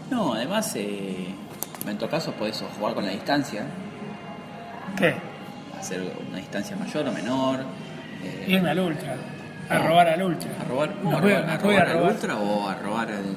no, 0.09 0.33
además, 0.33 0.71
eh, 0.75 1.33
en 1.87 1.97
tu 1.97 2.07
caso 2.09 2.31
podés 2.33 2.63
jugar 2.77 2.93
con 2.93 3.05
la 3.05 3.11
distancia, 3.11 3.63
¿Qué? 4.97 5.15
hacer 5.79 6.13
una 6.27 6.37
distancia 6.37 6.75
mayor 6.75 7.07
o 7.07 7.11
menor. 7.11 7.59
eh, 8.23 8.45
Irme 8.49 8.69
al 8.69 8.79
ultra, 8.79 9.15
a 9.71 9.87
robar 9.87 10.09
al 10.09 10.21
ultra. 10.23 10.51
a 10.59 10.63
robar, 10.65 10.95
no, 11.03 11.17
a 11.17 11.21
voy- 11.21 11.31
robar, 11.33 11.49
a 11.49 11.57
robar 11.57 11.87
a 11.87 11.91
al 11.91 12.01
ultra 12.13 12.37
o 12.37 12.69
a 12.69 12.75
robar 12.75 13.11
el, 13.11 13.35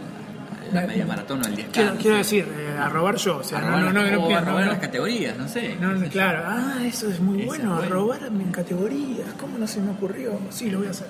la 0.72 0.80
Me- 0.82 0.86
media 0.88 1.06
maratón 1.06 1.42
o 1.42 1.46
el 1.46 1.56
10 1.56 1.68
Quiero, 1.72 1.94
quiero 1.96 2.16
decir, 2.16 2.46
eh, 2.58 2.76
a 2.78 2.88
robar 2.88 3.16
yo, 3.16 3.36
o 3.38 3.44
sea, 3.44 3.58
a 3.58 3.60
no, 3.60 3.66
robar, 3.68 3.82
no, 3.84 3.92
no, 3.92 4.02
las- 4.02 4.12
no, 4.12 4.18
o 4.26 4.34
a 4.36 4.40
robar 4.40 4.64
no, 4.64 4.70
las 4.72 4.80
categorías, 4.80 5.36
no 5.38 5.48
sé. 5.48 5.76
No, 5.80 5.92
no, 5.92 6.08
claro, 6.08 6.42
ah, 6.46 6.74
eso 6.84 7.08
es 7.10 7.20
muy 7.20 7.44
bueno, 7.44 7.74
es 7.74 7.78
bueno. 7.88 7.94
robar 7.94 8.20
en 8.24 8.50
categorías, 8.52 9.28
¿cómo 9.38 9.58
no 9.58 9.66
se 9.66 9.80
me 9.80 9.90
ocurrió? 9.92 10.38
Sí, 10.50 10.70
lo 10.70 10.78
voy 10.78 10.88
a 10.88 10.90
hacer. 10.90 11.08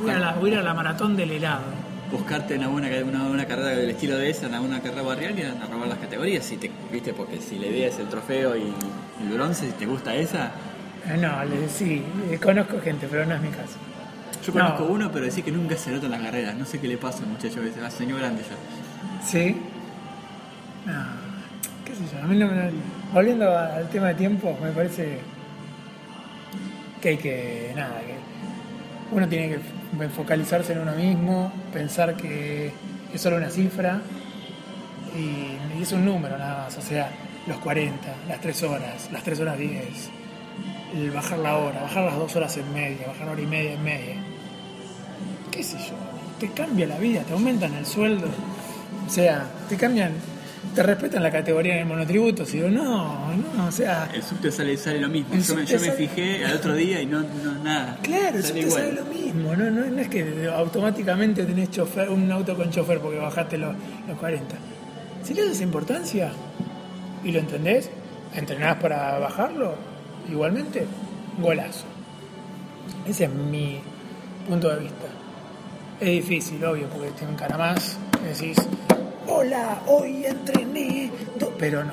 Voy 0.00 0.10
a, 0.10 0.18
la, 0.18 0.32
voy 0.34 0.50
a 0.50 0.52
ir 0.54 0.58
a 0.58 0.62
la 0.62 0.74
maratón 0.74 1.16
del 1.16 1.30
helado. 1.30 1.62
buscarte 2.12 2.56
una 2.56 2.68
buena 2.68 2.88
una, 3.04 3.24
una 3.24 3.44
carrera 3.46 3.70
del 3.70 3.90
estilo 3.90 4.16
de 4.18 4.30
esa, 4.30 4.46
una 4.46 4.60
buena 4.60 4.80
carrera 4.80 5.02
barrial 5.02 5.38
y 5.38 5.42
a 5.42 5.52
a 5.52 5.66
robar 5.66 5.88
las 5.88 5.98
categorías, 5.98 6.44
si 6.44 6.56
te, 6.58 6.70
viste, 6.92 7.12
porque 7.14 7.40
si 7.40 7.58
la 7.58 7.66
idea 7.68 7.88
es 7.88 7.98
el 7.98 8.06
trofeo 8.08 8.56
y 8.56 8.72
el 9.22 9.28
bronce, 9.32 9.66
si 9.66 9.72
te 9.72 9.86
gusta 9.86 10.14
esa, 10.14 10.50
Eh, 11.08 11.16
No, 11.16 11.44
le- 11.44 11.68
sí, 11.68 12.02
eh, 12.30 12.38
conozco 12.42 12.80
gente, 12.80 13.06
pero 13.10 13.24
no 13.26 13.34
es 13.36 13.40
mi 13.40 13.48
caso. 13.48 13.76
Yo 14.46 14.52
No. 14.52 14.64
conozco 14.64 14.84
uno, 14.84 15.10
pero 15.12 15.24
decís 15.26 15.44
que 15.44 15.52
nunca 15.52 15.76
se 15.76 15.90
nota 15.90 16.06
en 16.06 16.12
las 16.12 16.20
carreras, 16.22 16.54
no 16.56 16.64
sé 16.64 16.78
qué 16.80 16.88
le 16.88 16.96
pasa 16.98 17.20
al 17.20 17.26
muchacho 17.30 17.62
ese, 17.62 17.80
ah, 17.84 17.90
señor 17.90 18.18
grande 18.20 18.42
ya. 18.42 19.26
¿Sí? 19.26 19.56
No, 20.86 20.92
qué 21.84 21.94
sé 21.94 22.02
yo, 22.12 22.22
a 22.22 22.26
mí 22.26 22.36
no 22.38 22.46
me... 22.46 22.70
Volviendo 23.12 23.56
al 23.56 23.88
tema 23.88 24.08
de 24.08 24.14
tiempo, 24.14 24.56
me 24.62 24.70
parece 24.70 25.18
que 27.00 27.08
hay 27.10 27.16
que, 27.16 27.72
nada, 27.76 28.00
que 28.00 29.14
uno 29.14 29.28
tiene 29.28 29.56
que 29.98 30.08
focalizarse 30.08 30.72
en 30.72 30.80
uno 30.80 30.92
mismo, 30.92 31.52
pensar 31.72 32.16
que 32.16 32.72
es 33.12 33.20
solo 33.20 33.36
una 33.36 33.48
cifra 33.50 34.00
y, 35.16 35.78
y 35.78 35.82
es 35.82 35.92
un 35.92 36.04
número 36.04 36.36
nada 36.36 36.64
más, 36.64 36.76
o 36.76 36.82
sea, 36.82 37.08
los 37.46 37.58
40, 37.58 37.96
las 38.28 38.40
3 38.40 38.62
horas, 38.64 39.08
las 39.12 39.22
3 39.22 39.40
horas 39.40 39.56
10, 39.58 40.10
el 40.96 41.10
bajar 41.12 41.38
la 41.38 41.56
hora, 41.56 41.82
bajar 41.82 42.04
las 42.04 42.16
2 42.16 42.36
horas 42.36 42.56
en 42.56 42.72
media, 42.74 43.06
bajar 43.06 43.28
hora 43.28 43.40
y 43.40 43.46
media 43.46 43.72
en 43.74 43.84
media. 43.84 44.14
¿Qué 45.56 45.62
sé 45.62 45.78
yo? 45.78 45.94
Te 46.38 46.48
cambia 46.52 46.86
la 46.86 46.98
vida, 46.98 47.22
te 47.22 47.32
aumentan 47.32 47.72
el 47.74 47.86
sueldo, 47.86 48.26
o 49.06 49.10
sea, 49.10 49.48
te 49.70 49.76
cambian, 49.76 50.12
te 50.74 50.82
respetan 50.82 51.22
la 51.22 51.30
categoría 51.30 51.76
de 51.76 51.84
monotributo, 51.86 52.44
si 52.44 52.58
no, 52.58 52.68
no, 52.68 53.66
o 53.66 53.72
sea, 53.72 54.10
El 54.12 54.22
subte 54.22 54.52
sale, 54.52 54.76
sale 54.76 55.00
lo 55.00 55.08
mismo, 55.08 55.32
El 55.32 55.42
yo 55.42 55.54
me, 55.54 55.66
subte 55.66 55.90
fijé 55.92 56.44
al 56.44 56.56
otro 56.56 56.74
día 56.74 57.00
y 57.00 57.06
no, 57.06 57.20
no 57.20 57.54
nada. 57.64 57.98
Claro, 58.02 58.42
sale 58.42 58.60
eso 58.60 58.68
te 58.68 58.70
sale 58.70 58.92
lo 58.92 59.04
mismo, 59.06 59.56
¿no? 59.56 59.70
No, 59.70 59.86
no 59.86 59.98
es 59.98 60.08
que 60.08 60.46
automáticamente 60.54 61.44
tenés 61.44 61.70
chofer, 61.70 62.10
un 62.10 62.30
auto 62.30 62.54
con 62.54 62.70
chofer 62.70 62.98
porque 63.00 63.18
bajaste 63.18 63.56
los, 63.56 63.74
los 64.06 64.18
40. 64.18 64.56
Si 65.22 65.32
le 65.32 65.48
das 65.48 65.62
importancia 65.62 66.32
y 67.24 67.32
lo 67.32 67.38
entendés, 67.38 67.88
entrenás 68.34 68.76
para 68.76 69.18
bajarlo, 69.18 69.74
igualmente, 70.30 70.86
golazo. 71.40 71.86
Ese 73.08 73.24
es 73.24 73.30
mi 73.30 73.80
punto 74.46 74.68
de 74.68 74.80
vista. 74.80 75.15
Es 76.00 76.08
difícil, 76.08 76.62
obvio, 76.64 76.88
porque 76.88 77.10
te 77.10 77.24
encaramás 77.24 77.98
decís, 78.26 78.56
hola, 79.26 79.80
hoy 79.86 80.26
entrené, 80.26 81.10
do-", 81.38 81.54
pero 81.58 81.84
no. 81.84 81.92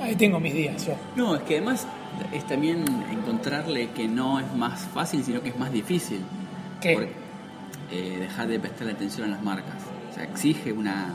Ahí 0.00 0.14
tengo 0.14 0.38
mis 0.38 0.54
días 0.54 0.86
yo. 0.86 0.94
No, 1.16 1.34
es 1.34 1.42
que 1.42 1.56
además 1.56 1.86
es 2.32 2.46
también 2.46 2.84
encontrarle 3.10 3.90
que 3.90 4.06
no 4.06 4.38
es 4.38 4.52
más 4.54 4.80
fácil, 4.94 5.24
sino 5.24 5.42
que 5.42 5.48
es 5.48 5.58
más 5.58 5.72
difícil. 5.72 6.20
¿Qué? 6.80 6.94
Porque, 6.94 7.12
eh, 7.90 8.18
dejar 8.20 8.46
de 8.46 8.60
prestarle 8.60 8.92
atención 8.92 9.28
a 9.28 9.30
las 9.32 9.42
marcas. 9.42 9.82
O 10.10 10.14
sea, 10.14 10.24
exige 10.24 10.72
una, 10.72 11.14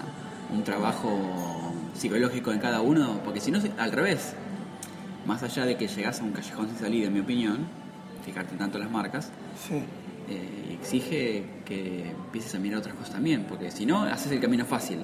un 0.51 0.63
trabajo 0.63 1.73
psicológico 1.93 2.51
en 2.51 2.59
cada 2.59 2.81
uno, 2.81 3.21
porque 3.23 3.39
si 3.39 3.51
no, 3.51 3.59
al 3.77 3.91
revés. 3.91 4.33
Más 5.25 5.41
allá 5.41 5.65
de 5.65 5.75
que 5.77 5.87
llegas 5.87 6.19
a 6.19 6.23
un 6.23 6.33
callejón 6.33 6.67
sin 6.67 6.77
salida, 6.77 7.07
en 7.07 7.13
mi 7.13 7.19
opinión, 7.21 7.65
fijarte 8.25 8.55
tanto 8.57 8.77
en 8.77 8.83
las 8.83 8.91
marcas, 8.91 9.31
Sí. 9.67 9.81
Eh, 10.29 10.77
exige 10.79 11.43
que 11.65 12.09
empieces 12.09 12.53
a 12.55 12.59
mirar 12.59 12.79
otras 12.79 12.95
cosas 12.95 13.13
también, 13.13 13.45
porque 13.47 13.71
si 13.71 13.85
no, 13.85 14.03
haces 14.03 14.31
el 14.31 14.39
camino 14.39 14.65
fácil, 14.65 14.99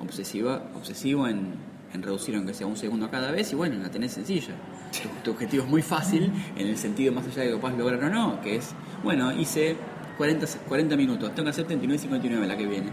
obsesiva, 0.00 0.70
obsesivo 0.74 1.28
en, 1.28 1.54
en 1.92 2.02
reducir 2.02 2.36
aunque 2.36 2.54
sea 2.54 2.66
un 2.66 2.76
segundo 2.76 3.10
cada 3.10 3.30
vez 3.30 3.52
y 3.52 3.56
bueno, 3.56 3.76
la 3.82 3.90
tenés 3.90 4.12
sencilla. 4.12 4.54
Tu, 4.92 5.08
tu 5.24 5.30
objetivo 5.32 5.64
es 5.64 5.70
muy 5.70 5.82
fácil 5.82 6.32
en 6.56 6.66
el 6.66 6.76
sentido 6.76 7.12
más 7.12 7.26
allá 7.26 7.42
de 7.42 7.50
que 7.50 7.56
puedas 7.56 7.76
lograr 7.76 8.02
o 8.04 8.10
no, 8.10 8.40
que 8.40 8.56
es, 8.56 8.72
bueno, 9.02 9.32
hice 9.32 9.76
40, 10.16 10.46
40 10.68 10.96
minutos, 10.96 11.34
tengo 11.34 11.44
que 11.44 11.50
hacer 11.50 11.66
39.59 11.66 12.46
la 12.46 12.56
que 12.56 12.66
viene. 12.66 12.88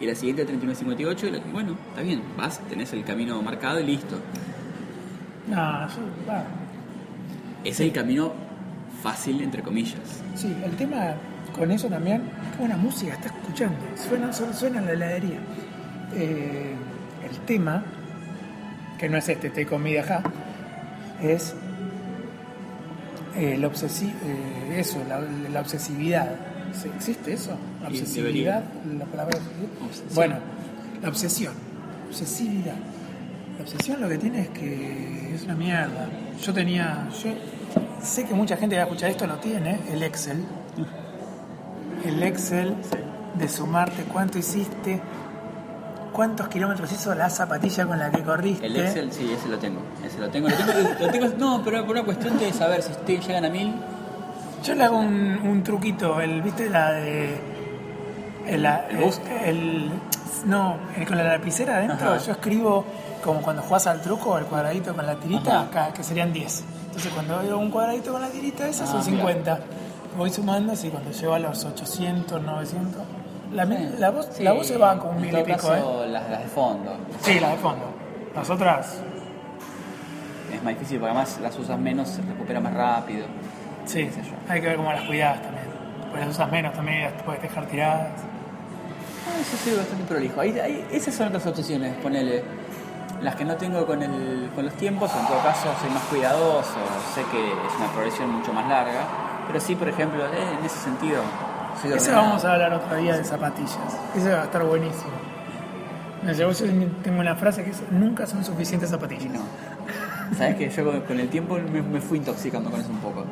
Y 0.00 0.06
la 0.06 0.14
siguiente 0.14 0.46
39.58 0.46 1.28
y 1.28 1.30
la 1.30 1.42
que, 1.42 1.50
bueno, 1.50 1.76
está 1.90 2.02
bien, 2.02 2.20
vas, 2.36 2.60
tenés 2.68 2.92
el 2.92 3.04
camino 3.04 3.40
marcado 3.42 3.80
y 3.80 3.84
listo. 3.84 4.16
No, 5.48 5.56
yo, 5.88 6.02
va. 6.28 6.44
Es 7.62 7.80
el 7.80 7.92
camino 7.92 8.32
fácil, 9.04 9.42
entre 9.42 9.62
comillas. 9.62 10.00
Sí, 10.34 10.50
el 10.64 10.74
tema 10.76 11.14
con 11.54 11.70
eso 11.70 11.88
también, 11.88 12.22
qué 12.52 12.58
buena 12.58 12.76
música 12.78 13.12
está 13.12 13.26
escuchando. 13.26 13.76
Suena, 14.08 14.32
suena, 14.32 14.52
suena 14.54 14.78
en 14.78 14.86
la 14.86 14.92
heladería. 14.92 15.38
Eh, 16.14 16.74
el 17.30 17.36
tema, 17.40 17.84
que 18.98 19.08
no 19.10 19.18
es 19.18 19.28
este, 19.28 19.50
te 19.50 19.66
comida 19.66 20.02
ja, 20.02 20.22
es 21.22 21.54
eh, 23.36 23.58
la 23.58 23.66
obsesi 23.66 24.06
eh, 24.06 24.78
eso, 24.78 24.98
la, 25.06 25.20
la 25.20 25.60
obsesividad. 25.60 26.30
¿Existe 26.96 27.34
eso? 27.34 27.56
La 27.82 27.88
obsesividad, 27.88 28.64
la 28.98 29.04
palabra 29.04 29.38
Obsesión. 29.86 30.14
Bueno, 30.14 30.36
la 31.02 31.08
obsesión, 31.10 31.52
obsesividad. 32.08 32.74
La 33.58 33.64
obsesión 33.64 34.00
lo 34.00 34.08
que 34.08 34.18
tiene 34.18 34.40
es 34.40 34.48
que 34.48 35.34
es 35.34 35.44
una 35.44 35.54
mierda. 35.54 36.08
Yo 36.42 36.52
tenía, 36.52 37.08
yo 37.22 37.30
sé 38.04 38.24
que 38.24 38.34
mucha 38.34 38.56
gente 38.56 38.74
que 38.74 38.78
va 38.80 38.84
a 38.84 38.86
escuchar 38.86 39.10
esto 39.10 39.26
lo 39.26 39.36
tiene, 39.36 39.80
el 39.90 40.02
Excel. 40.02 40.44
El 42.04 42.22
Excel 42.22 42.74
de 43.38 43.48
sumarte 43.48 44.04
cuánto 44.04 44.38
hiciste, 44.38 45.00
cuántos 46.12 46.48
kilómetros 46.48 46.92
hizo 46.92 47.14
la 47.14 47.30
zapatilla 47.30 47.86
con 47.86 47.98
la 47.98 48.10
que 48.10 48.22
corriste. 48.22 48.66
El 48.66 48.76
Excel, 48.76 49.12
sí, 49.12 49.32
ese 49.32 49.48
lo 49.48 49.58
tengo. 49.58 49.80
Ese 50.04 50.18
lo 50.18 50.28
tengo. 50.28 50.48
Lo 50.48 50.56
tengo, 50.56 50.90
lo 51.00 51.10
tengo- 51.10 51.28
no, 51.38 51.62
pero 51.64 51.82
por 51.86 51.96
una 51.96 52.04
cuestión 52.04 52.38
de 52.38 52.52
saber 52.52 52.82
si 52.82 52.92
ustedes 52.92 53.26
llegan 53.26 53.44
a 53.46 53.48
mil. 53.50 53.74
Yo 54.62 54.74
le 54.74 54.84
hago 54.84 54.98
un, 54.98 55.40
un 55.44 55.62
truquito, 55.62 56.20
el, 56.20 56.42
¿viste 56.42 56.68
la 56.70 56.92
de. 56.92 57.38
El, 58.46 58.64
¿El 58.66 59.12
el- 59.44 59.90
no, 60.46 60.76
el 60.96 61.06
con 61.06 61.16
la 61.16 61.24
lapicera 61.24 61.76
adentro, 61.76 62.10
Ajá. 62.14 62.18
yo 62.18 62.32
escribo 62.32 62.84
como 63.22 63.40
cuando 63.40 63.62
jugás 63.62 63.86
al 63.86 64.00
truco, 64.02 64.36
el 64.36 64.44
cuadradito 64.44 64.94
con 64.94 65.06
la 65.06 65.14
tirita, 65.16 65.62
acá, 65.62 65.92
que 65.94 66.02
serían 66.02 66.32
10. 66.32 66.64
Entonces 66.86 67.12
cuando 67.12 67.38
veo 67.38 67.58
un 67.58 67.70
cuadradito 67.70 68.12
con 68.12 68.20
la 68.20 68.28
tirita, 68.28 68.68
esa 68.68 68.84
Ah, 68.84 68.86
son 68.86 68.98
mira. 68.98 69.10
50. 69.16 69.58
Voy 70.18 70.30
sumando 70.30 70.72
así, 70.74 70.90
cuando 70.90 71.10
llego 71.10 71.34
a 71.34 71.38
los 71.38 71.64
800, 71.64 72.42
900. 72.42 73.02
La, 73.52 73.66
Sí. 73.66 73.88
la, 73.98 74.10
voz, 74.10 74.28
Sí, 74.32 74.42
la 74.42 74.52
voz 74.52 74.66
se 74.66 74.76
va 74.76 74.98
con 74.98 75.16
un 75.16 75.22
mil 75.22 75.36
y 75.38 75.42
pico, 75.42 75.56
caso, 75.58 76.04
¿eh? 76.04 76.08
las, 76.08 76.28
las 76.28 76.40
de 76.40 76.46
fondo. 76.48 76.92
Sí, 77.22 77.40
la 77.40 77.50
de 77.50 77.56
fondo. 77.56 77.84
Las 78.34 78.50
otras, 78.50 78.98
Es 80.52 80.62
más 80.62 80.74
difícil 80.74 80.98
porque 80.98 81.10
además 81.12 81.38
las 81.42 81.58
usas 81.58 81.78
menos, 81.78 82.08
se 82.08 82.22
recupera 82.22 82.60
más 82.60 82.74
rápido. 82.74 83.26
sí, 83.86 84.08
hay 84.48 84.60
que 84.60 84.66
ver 84.68 84.76
cómo 84.76 84.92
las 84.92 85.02
cuidas 85.02 85.40
también. 85.42 85.64
Pues 86.10 86.26
las 86.26 86.34
usas 86.34 86.50
menos 86.52 86.74
también, 86.74 87.02
las 87.02 87.22
puedes 87.22 87.42
dejar 87.42 87.66
tiradas. 87.66 88.08
Eso 89.46 89.56
sí, 89.64 89.74
bastante 89.76 90.04
prolijo. 90.04 90.40
Ahí, 90.40 90.58
ahí- 90.58 90.86
esas 90.90 91.14
son 91.14 91.28
otras 91.28 91.46
obsesiones, 91.46 91.94
ponele. 92.02 92.42
Las 93.22 93.36
que 93.36 93.44
no 93.44 93.54
tengo 93.56 93.86
con, 93.86 94.02
el, 94.02 94.50
con 94.54 94.64
los 94.66 94.74
tiempos, 94.74 95.10
en 95.18 95.26
todo 95.26 95.42
caso 95.42 95.68
soy 95.80 95.90
más 95.90 96.02
cuidadoso, 96.04 96.76
sé 97.14 97.22
que 97.30 97.46
es 97.52 97.74
una 97.78 97.86
progresión 97.92 98.30
mucho 98.30 98.52
más 98.52 98.68
larga, 98.68 99.00
pero 99.46 99.60
sí, 99.60 99.74
por 99.76 99.88
ejemplo, 99.88 100.24
eh, 100.26 100.56
en 100.58 100.64
ese 100.64 100.78
sentido, 100.78 101.22
soy 101.80 101.92
ordenado. 101.92 102.22
vamos 102.22 102.44
a 102.44 102.52
hablar 102.52 102.74
otro 102.74 102.96
día 102.96 103.16
de 103.16 103.24
zapatillas. 103.24 103.78
Ese 104.14 104.30
va 104.30 104.42
a 104.42 104.44
estar 104.44 104.62
buenísimo. 104.64 105.10
Yo 106.36 106.48
tengo 107.02 107.20
una 107.20 107.34
frase 107.36 107.64
que 107.64 107.70
es 107.70 107.82
nunca 107.90 108.26
son 108.26 108.44
suficientes 108.44 108.90
zapatillas. 108.90 109.30
No. 109.32 109.40
Sabes 110.36 110.56
que 110.56 110.68
yo 110.70 110.84
con, 110.84 111.00
con 111.02 111.20
el 111.20 111.28
tiempo 111.28 111.56
me, 111.72 111.82
me 111.82 112.00
fui 112.00 112.18
intoxicando 112.18 112.70
con 112.70 112.80
eso 112.80 112.90
un 112.90 112.98
poco. 112.98 113.24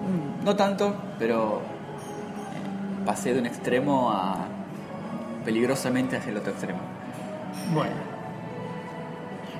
No 0.45 0.55
tanto, 0.57 0.95
pero 1.19 1.61
eh, 1.61 3.05
pasé 3.07 3.33
de 3.35 3.41
un 3.41 3.47
extremo 3.47 4.11
a 4.11 4.37
peligrosamente 5.45 6.17
hacia 6.17 6.31
el 6.31 6.39
otro 6.39 6.53
extremo. 6.53 6.81
Bueno. 7.73 8.13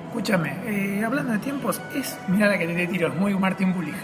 Escúchame, 0.07 0.55
eh, 0.65 1.03
hablando 1.03 1.33
de 1.33 1.39
tiempos, 1.39 1.81
es. 1.95 2.17
Mirá 2.27 2.47
la 2.47 2.57
que 2.57 2.67
te 2.67 2.87
tiro, 2.87 3.07
es 3.07 3.15
muy 3.15 3.33
Martín 3.33 3.73
Bullich. 3.73 3.95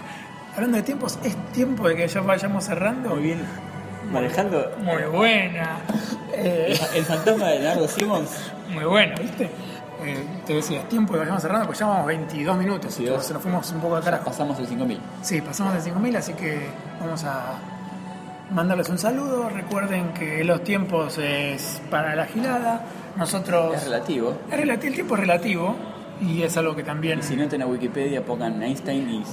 Hablando 0.54 0.76
de 0.76 0.82
tiempos, 0.82 1.18
es 1.22 1.36
tiempo 1.52 1.88
de 1.88 1.94
que 1.94 2.08
ya 2.08 2.20
vayamos 2.20 2.64
cerrando. 2.64 3.10
Muy 3.10 3.22
bien. 3.22 3.40
Manejando 4.12 4.72
Muy 4.82 5.04
buena. 5.04 5.78
Eh, 6.32 6.78
el 6.94 7.04
fantasma 7.04 7.46
de 7.48 7.60
Leonardo 7.60 7.86
Simmons. 7.86 8.52
muy 8.72 8.84
buena, 8.84 9.14
¿viste? 9.16 9.50
Eh, 10.04 10.24
te 10.46 10.54
decía, 10.54 10.80
es 10.80 10.88
tiempo 10.88 11.12
de 11.12 11.18
que 11.18 11.20
vayamos 11.20 11.42
cerrando, 11.42 11.66
pues 11.66 11.78
ya 11.78 11.86
vamos 11.86 12.06
22 12.06 12.56
minutos. 12.56 12.96
22. 12.96 13.24
Se 13.24 13.32
nos 13.32 13.42
fuimos 13.42 13.70
un 13.70 13.80
poco 13.80 13.96
al 13.96 14.02
carajo. 14.02 14.24
Pasamos 14.24 14.58
el 14.58 14.66
5000. 14.66 15.00
Sí, 15.22 15.40
pasamos 15.40 15.74
de 15.74 15.92
5.000, 15.92 16.16
así 16.16 16.32
que 16.32 16.66
vamos 17.00 17.22
a 17.24 17.54
mandarles 18.52 18.88
un 18.88 18.98
saludo. 18.98 19.48
Recuerden 19.48 20.12
que 20.12 20.44
los 20.44 20.62
tiempos 20.64 21.18
es 21.18 21.80
para 21.90 22.14
la 22.14 22.26
gilada. 22.26 22.84
Nosotros... 23.16 23.74
Es 23.76 23.84
relativo. 23.84 24.38
es 24.50 24.58
relati- 24.58 24.84
el 24.84 24.94
tiempo 24.94 25.14
es 25.14 25.20
relativo 25.20 25.76
y 26.20 26.42
es 26.42 26.56
algo 26.56 26.74
que 26.76 26.82
también... 26.82 27.20
Y 27.20 27.22
si 27.22 27.36
no 27.36 27.44
a 27.44 27.66
Wikipedia, 27.66 28.24
pongan 28.24 28.62
Einstein 28.62 29.08
y 29.10 29.24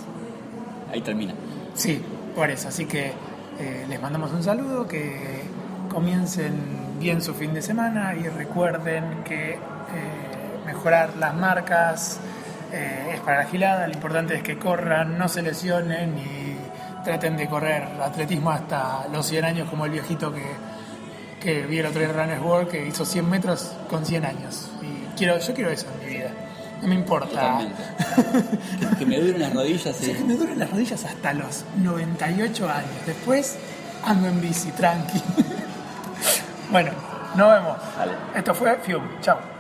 ahí 0.92 1.02
termina. 1.02 1.34
Sí, 1.74 2.02
por 2.36 2.50
eso. 2.50 2.70
Así 2.70 2.86
que 2.86 3.12
eh, 3.60 3.86
les 3.88 4.02
mandamos 4.02 4.32
un 4.32 4.44
saludo, 4.44 4.88
que 4.88 5.44
comiencen 5.92 6.54
bien 7.00 7.22
su 7.22 7.34
fin 7.34 7.54
de 7.54 7.62
semana 7.62 8.16
y 8.16 8.28
recuerden 8.28 9.24
que 9.24 9.52
eh, 9.52 9.60
mejorar 10.66 11.12
las 11.20 11.36
marcas 11.36 12.20
eh, 12.74 13.12
es 13.14 13.20
para 13.22 13.44
la 13.44 13.46
gilada. 13.46 13.88
Lo 13.88 13.94
importante 13.94 14.36
es 14.36 14.44
que 14.44 14.58
corran, 14.58 15.18
no 15.18 15.28
se 15.28 15.42
lesionen 15.42 16.18
y 16.18 16.57
traten 17.08 17.38
de 17.38 17.48
correr 17.48 17.84
atletismo 18.04 18.52
hasta 18.52 19.08
los 19.14 19.26
100 19.26 19.46
años 19.46 19.70
como 19.70 19.86
el 19.86 19.92
viejito 19.92 20.34
que, 20.34 20.44
que 21.40 21.66
vi 21.66 21.80
el 21.80 21.86
otro 21.86 22.02
día 22.02 22.10
en 22.10 22.16
Runners 22.18 22.42
World 22.42 22.68
que 22.70 22.86
hizo 22.86 23.06
100 23.06 23.30
metros 23.30 23.72
con 23.90 24.06
100 24.06 24.26
años. 24.26 24.70
Y 24.82 25.16
quiero, 25.16 25.40
yo 25.40 25.54
quiero 25.54 25.70
eso 25.70 25.88
en 25.94 26.06
mi 26.06 26.18
vida. 26.18 26.32
No 26.82 26.88
me 26.90 26.96
importa. 26.96 27.60
Que, 28.18 28.98
que 28.98 29.06
me 29.06 29.20
duren 29.20 29.40
las 29.40 29.54
rodillas 29.54 29.96
Sí, 29.96 30.12
que 30.12 30.24
me 30.24 30.36
duelen 30.36 30.60
las 30.60 30.70
rodillas 30.70 31.06
hasta 31.06 31.34
los 31.34 31.64
98 31.78 32.70
años. 32.70 33.06
Después 33.06 33.58
ando 34.04 34.28
en 34.28 34.42
bici, 34.42 34.72
tranqui. 34.72 35.22
bueno, 36.72 36.92
nos 37.36 37.54
vemos. 37.54 37.78
Esto 38.36 38.54
fue 38.54 38.76
Fium. 38.80 39.04
Chao. 39.22 39.57